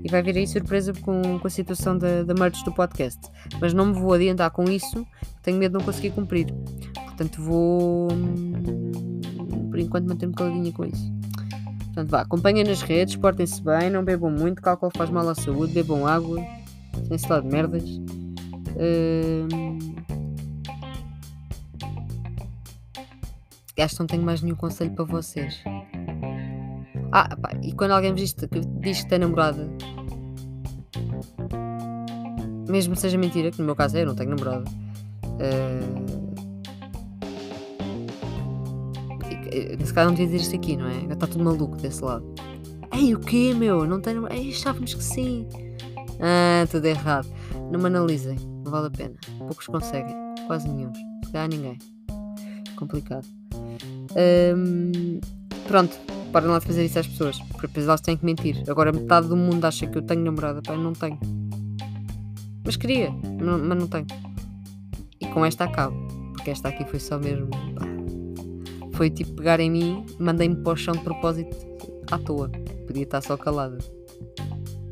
E 0.04 0.10
vai 0.10 0.22
vir 0.22 0.36
aí 0.36 0.46
surpresa 0.46 0.92
com, 0.92 1.38
com 1.38 1.46
a 1.46 1.50
situação 1.50 1.96
da, 1.96 2.22
da 2.22 2.34
merch 2.34 2.62
do 2.62 2.72
podcast. 2.72 3.20
Mas 3.60 3.72
não 3.72 3.86
me 3.86 3.94
vou 3.94 4.12
adiantar 4.12 4.50
com 4.50 4.64
isso, 4.64 5.06
tenho 5.42 5.56
medo 5.56 5.72
de 5.72 5.78
não 5.78 5.84
conseguir 5.84 6.10
cumprir. 6.10 6.52
Portanto, 7.06 7.40
vou 7.42 8.12
hum, 8.12 9.70
por 9.70 9.78
enquanto 9.78 10.06
manter-me 10.08 10.34
caladinha 10.34 10.72
com 10.72 10.84
isso. 10.84 11.17
Portanto, 11.98 12.12
vá, 12.12 12.20
acompanhem 12.20 12.62
nas 12.62 12.80
redes, 12.80 13.16
portem-se 13.16 13.60
bem, 13.60 13.90
não 13.90 14.04
bebam 14.04 14.30
muito, 14.30 14.64
álcool 14.64 14.88
faz 14.96 15.10
mal 15.10 15.28
à 15.28 15.34
saúde, 15.34 15.72
bebam 15.72 16.06
água, 16.06 16.40
sem-se 17.08 17.28
lá 17.28 17.40
de 17.40 17.48
merdas. 17.48 17.82
Hum... 18.78 19.48
Acho 23.76 23.94
que 23.94 24.00
não 24.00 24.06
tenho 24.06 24.22
mais 24.22 24.42
nenhum 24.42 24.54
conselho 24.54 24.92
para 24.92 25.06
vocês. 25.06 25.60
Ah, 27.10 27.34
pá, 27.34 27.50
e 27.62 27.72
quando 27.72 27.90
alguém 27.90 28.14
diz, 28.14 28.32
diz 28.80 29.02
que 29.02 29.08
tem 29.08 29.18
namorada, 29.18 29.68
mesmo 32.68 32.94
que 32.94 33.00
seja 33.00 33.18
mentira, 33.18 33.50
que 33.50 33.58
no 33.58 33.64
meu 33.64 33.74
caso 33.74 33.96
é, 33.96 34.02
eu 34.02 34.06
não 34.06 34.14
tenho 34.14 34.30
namorada. 34.30 34.70
Uh, 35.24 36.07
se 39.84 39.94
calhar 39.94 40.08
não 40.08 40.14
devia 40.14 40.26
dizer 40.26 40.38
isto 40.38 40.56
aqui, 40.56 40.76
não 40.76 40.86
é? 40.86 41.12
Está 41.12 41.26
tudo 41.26 41.44
maluco 41.44 41.76
desse 41.76 42.02
lado. 42.02 42.24
Ei, 42.92 43.14
o 43.14 43.20
quê, 43.20 43.54
meu? 43.54 43.86
Não 43.86 44.00
tenho. 44.00 44.26
Ei, 44.32 44.50
achávamos 44.50 44.94
que 44.94 45.02
sim. 45.02 45.46
Ah, 46.20 46.66
tudo 46.70 46.86
errado. 46.86 47.28
Não 47.70 47.78
me 47.78 47.86
analisem, 47.86 48.36
não 48.64 48.72
vale 48.72 48.86
a 48.86 48.90
pena. 48.90 49.14
Poucos 49.38 49.66
conseguem, 49.66 50.14
quase 50.46 50.68
nenhum. 50.68 50.92
Se 51.24 51.32
calhar 51.32 51.48
ninguém. 51.48 51.78
Complicado. 52.76 53.26
Pronto, 55.66 55.96
parem 56.32 56.48
lá 56.48 56.58
de 56.58 56.66
fazer 56.66 56.84
isso 56.86 56.98
às 56.98 57.06
pessoas, 57.06 57.38
porque 57.40 57.66
depois 57.66 57.86
elas 57.86 58.00
têm 58.00 58.16
que 58.16 58.24
mentir. 58.24 58.64
Agora 58.68 58.90
metade 58.90 59.28
do 59.28 59.36
mundo 59.36 59.64
acha 59.64 59.86
que 59.86 59.98
eu 59.98 60.02
tenho 60.02 60.22
namorada, 60.22 60.62
pá, 60.62 60.72
eu 60.72 60.78
não 60.78 60.94
tenho. 60.94 61.18
Mas 62.64 62.76
queria, 62.76 63.10
mas 63.12 63.78
não 63.78 63.86
tenho. 63.86 64.06
E 65.20 65.26
com 65.26 65.44
esta 65.44 65.64
acabo, 65.64 65.94
porque 66.32 66.50
esta 66.50 66.68
aqui 66.68 66.84
foi 66.84 66.98
só 66.98 67.18
mesmo. 67.18 67.48
Foi 68.98 69.08
tipo 69.08 69.32
pegar 69.34 69.60
em 69.60 69.70
mim, 69.70 70.04
mandei-me 70.18 70.56
para 70.56 70.72
o 70.72 70.76
chão 70.76 70.92
de 70.92 71.04
propósito 71.04 71.56
à 72.10 72.18
toa. 72.18 72.50
Podia 72.84 73.04
estar 73.04 73.20
só 73.20 73.36
calada. 73.36 73.78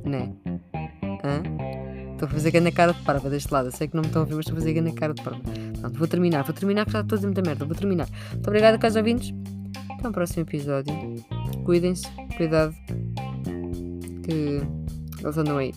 Né? 0.04 0.32
Hã? 1.24 1.42
Estou 2.12 2.28
a 2.28 2.30
fazer 2.30 2.52
grande 2.52 2.70
cara 2.70 2.92
de 2.92 3.02
parva 3.02 3.28
deste 3.28 3.52
lado. 3.52 3.66
Eu 3.66 3.72
sei 3.72 3.88
que 3.88 3.96
não 3.96 4.02
me 4.02 4.06
estão 4.06 4.22
a 4.22 4.24
ouvir, 4.24 4.36
mas 4.36 4.44
estou 4.44 4.56
a 4.56 4.60
fazer 4.60 4.74
grande 4.74 4.92
cara 4.92 5.12
de 5.12 5.20
parva. 5.24 5.40
Pronto, 5.80 5.98
vou 5.98 6.06
terminar. 6.06 6.44
Vou 6.44 6.54
terminar 6.54 6.86
que 6.86 6.92
já 6.92 7.00
estou 7.00 7.16
a 7.16 7.18
dizer 7.18 7.26
muita 7.26 7.42
merda. 7.42 7.64
Vou 7.64 7.74
terminar. 7.74 8.08
Muito 8.30 8.46
obrigada, 8.46 8.78
caros 8.78 8.94
ouvintes. 8.94 9.34
Até 9.98 10.08
o 10.08 10.12
próximo 10.12 10.42
episódio. 10.42 10.94
Cuidem-se. 11.64 12.06
Cuidado. 12.36 12.76
Que 14.22 14.62
eles 15.20 15.36
andam 15.36 15.58
aí. 15.58 15.74